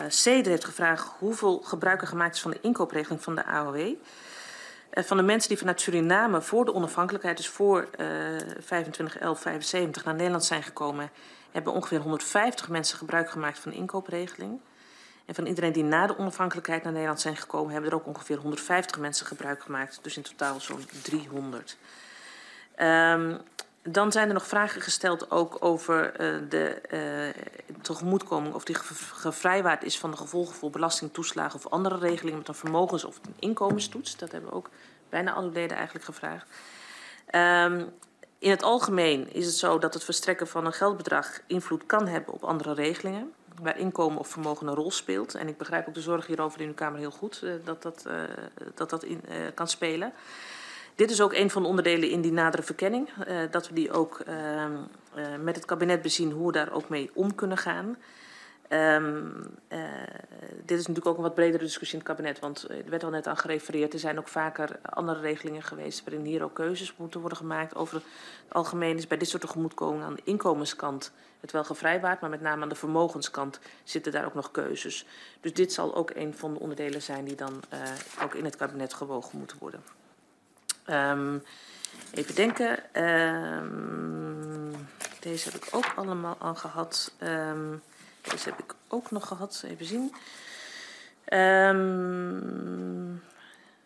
[0.09, 3.77] Ceder heeft gevraagd hoeveel gebruik er gemaakt is van de inkoopregeling van de AOW.
[3.77, 3.95] Uh,
[4.95, 8.07] van de mensen die vanuit Suriname voor de onafhankelijkheid, dus voor uh,
[9.99, 11.11] 25-11-75, naar Nederland zijn gekomen,
[11.51, 14.61] hebben ongeveer 150 mensen gebruik gemaakt van de inkoopregeling.
[15.31, 18.37] En van iedereen die na de onafhankelijkheid naar Nederland zijn gekomen, hebben er ook ongeveer
[18.37, 19.99] 150 mensen gebruik gemaakt.
[20.03, 21.77] Dus in totaal zo'n 300.
[22.77, 23.41] Um,
[23.83, 28.75] dan zijn er nog vragen gesteld ook over uh, de uh, tegemoetkoming of die
[29.15, 33.17] gevrijwaard is van de gevolgen voor belasting, toeslagen of andere regelingen met een vermogens- of
[33.17, 34.17] een inkomenstoets.
[34.17, 34.71] Dat hebben ook
[35.09, 36.47] bijna alle leden eigenlijk gevraagd.
[37.35, 37.93] Um,
[38.39, 42.35] in het algemeen is het zo dat het verstrekken van een geldbedrag invloed kan hebben
[42.35, 43.33] op andere regelingen.
[43.63, 45.35] Waar inkomen of vermogen een rol speelt.
[45.35, 48.05] En ik begrijp ook de zorg hierover in uw Kamer heel goed, uh, dat dat,
[48.07, 48.13] uh,
[48.75, 50.13] dat, dat in, uh, kan spelen.
[50.95, 53.09] Dit is ook een van de onderdelen in die nadere verkenning.
[53.51, 54.65] Dat we die ook uh,
[55.41, 57.97] met het kabinet bezien hoe we daar ook mee om kunnen gaan.
[58.73, 59.45] Um,
[60.65, 63.11] dit is natuurlijk ook een wat bredere discussie in het kabinet, want er werd al
[63.11, 63.93] net aan gerefereerd.
[63.93, 67.75] Er zijn ook vaker andere regelingen geweest waarin hier ook keuzes moeten worden gemaakt.
[67.75, 68.05] Over het
[68.49, 72.63] algemeen is bij dit soort tegemoetkomingen aan de inkomenskant het wel gevrijwaard, maar met name
[72.63, 75.07] aan de vermogenskant zitten daar ook nog keuzes.
[75.41, 77.63] Dus dit zal ook een van de onderdelen zijn die dan
[78.23, 79.83] ook in het kabinet gewogen moeten worden.
[80.87, 81.43] Um,
[82.15, 83.03] even denken.
[83.05, 84.89] Um,
[85.21, 87.13] deze heb ik ook allemaal al gehad.
[87.23, 87.83] Um,
[88.91, 89.65] ook nog gehad.
[89.67, 90.15] Even zien.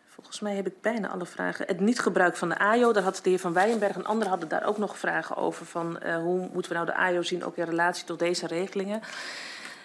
[0.08, 1.66] volgens mij heb ik bijna alle vragen.
[1.66, 4.48] Het niet gebruik van de AIO, daar had de heer Van Weijenberg en anderen hadden
[4.48, 5.66] daar ook nog vragen over.
[5.66, 9.02] Van uh, hoe moeten we nou de AIO zien, ook in relatie tot deze regelingen.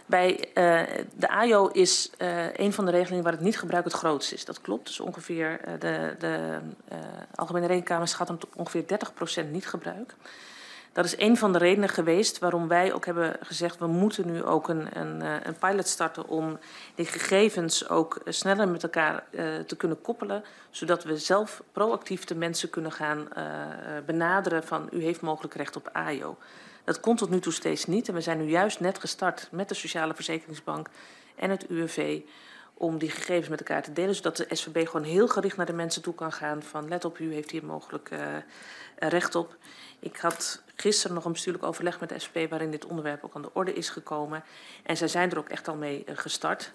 [0.05, 3.93] Bij uh, de AJO is uh, een van de regelingen waar het niet gebruik het
[3.93, 4.45] grootst is.
[4.45, 4.85] Dat klopt.
[4.85, 6.59] Dus ongeveer de, de
[7.35, 8.83] Algemene Rekenkamer schat om ongeveer
[9.43, 10.15] 30% niet gebruik.
[10.91, 13.77] Dat is een van de redenen geweest waarom wij ook hebben gezegd...
[13.77, 16.59] we moeten nu ook een, een, een pilot starten om
[16.95, 19.23] die gegevens ook sneller met elkaar
[19.65, 20.43] te kunnen koppelen...
[20.69, 23.27] zodat we zelf proactief de mensen kunnen gaan
[24.05, 24.89] benaderen van...
[24.91, 26.37] u heeft mogelijk recht op AJO.
[26.83, 28.07] Dat kon tot nu toe steeds niet.
[28.07, 30.89] En we zijn nu juist net gestart met de Sociale Verzekeringsbank
[31.35, 32.21] en het UWV
[32.73, 35.73] om die gegevens met elkaar te delen, zodat de SVB gewoon heel gericht naar de
[35.73, 38.19] mensen toe kan gaan van let op, u heeft hier mogelijk uh,
[38.95, 39.55] recht op.
[39.99, 43.41] Ik had gisteren nog een bestuurlijk overleg met de SP waarin dit onderwerp ook aan
[43.41, 44.43] de orde is gekomen.
[44.83, 46.71] En zij zijn er ook echt al mee uh, gestart.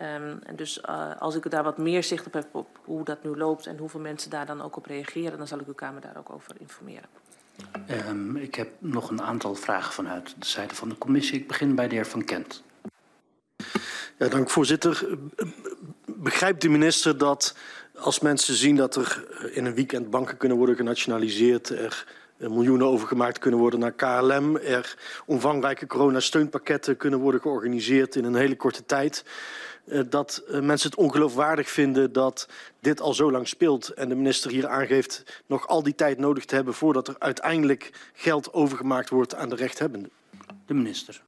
[0.00, 3.24] Um, en dus uh, als ik daar wat meer zicht op heb op hoe dat
[3.24, 6.00] nu loopt en hoeveel mensen daar dan ook op reageren, dan zal ik uw Kamer
[6.00, 7.08] daar ook over informeren.
[8.08, 11.40] Um, ik heb nog een aantal vragen vanuit de zijde van de commissie.
[11.40, 12.62] Ik begin bij de heer Van Kent.
[14.18, 15.06] Ja, dank voorzitter.
[16.06, 17.56] Begrijpt de minister dat
[17.94, 22.06] als mensen zien dat er in een weekend banken kunnen worden genationaliseerd, er
[22.38, 28.56] miljoenen overgemaakt kunnen worden naar KLM, er omvangrijke coronasteunpakketten kunnen worden georganiseerd in een hele
[28.56, 29.24] korte tijd,
[29.84, 32.48] uh, dat uh, mensen het ongeloofwaardig vinden dat
[32.80, 36.44] dit al zo lang speelt en de minister hier aangeeft nog al die tijd nodig
[36.44, 40.10] te hebben voordat er uiteindelijk geld overgemaakt wordt aan de rechthebbenden?
[40.66, 41.22] De minister.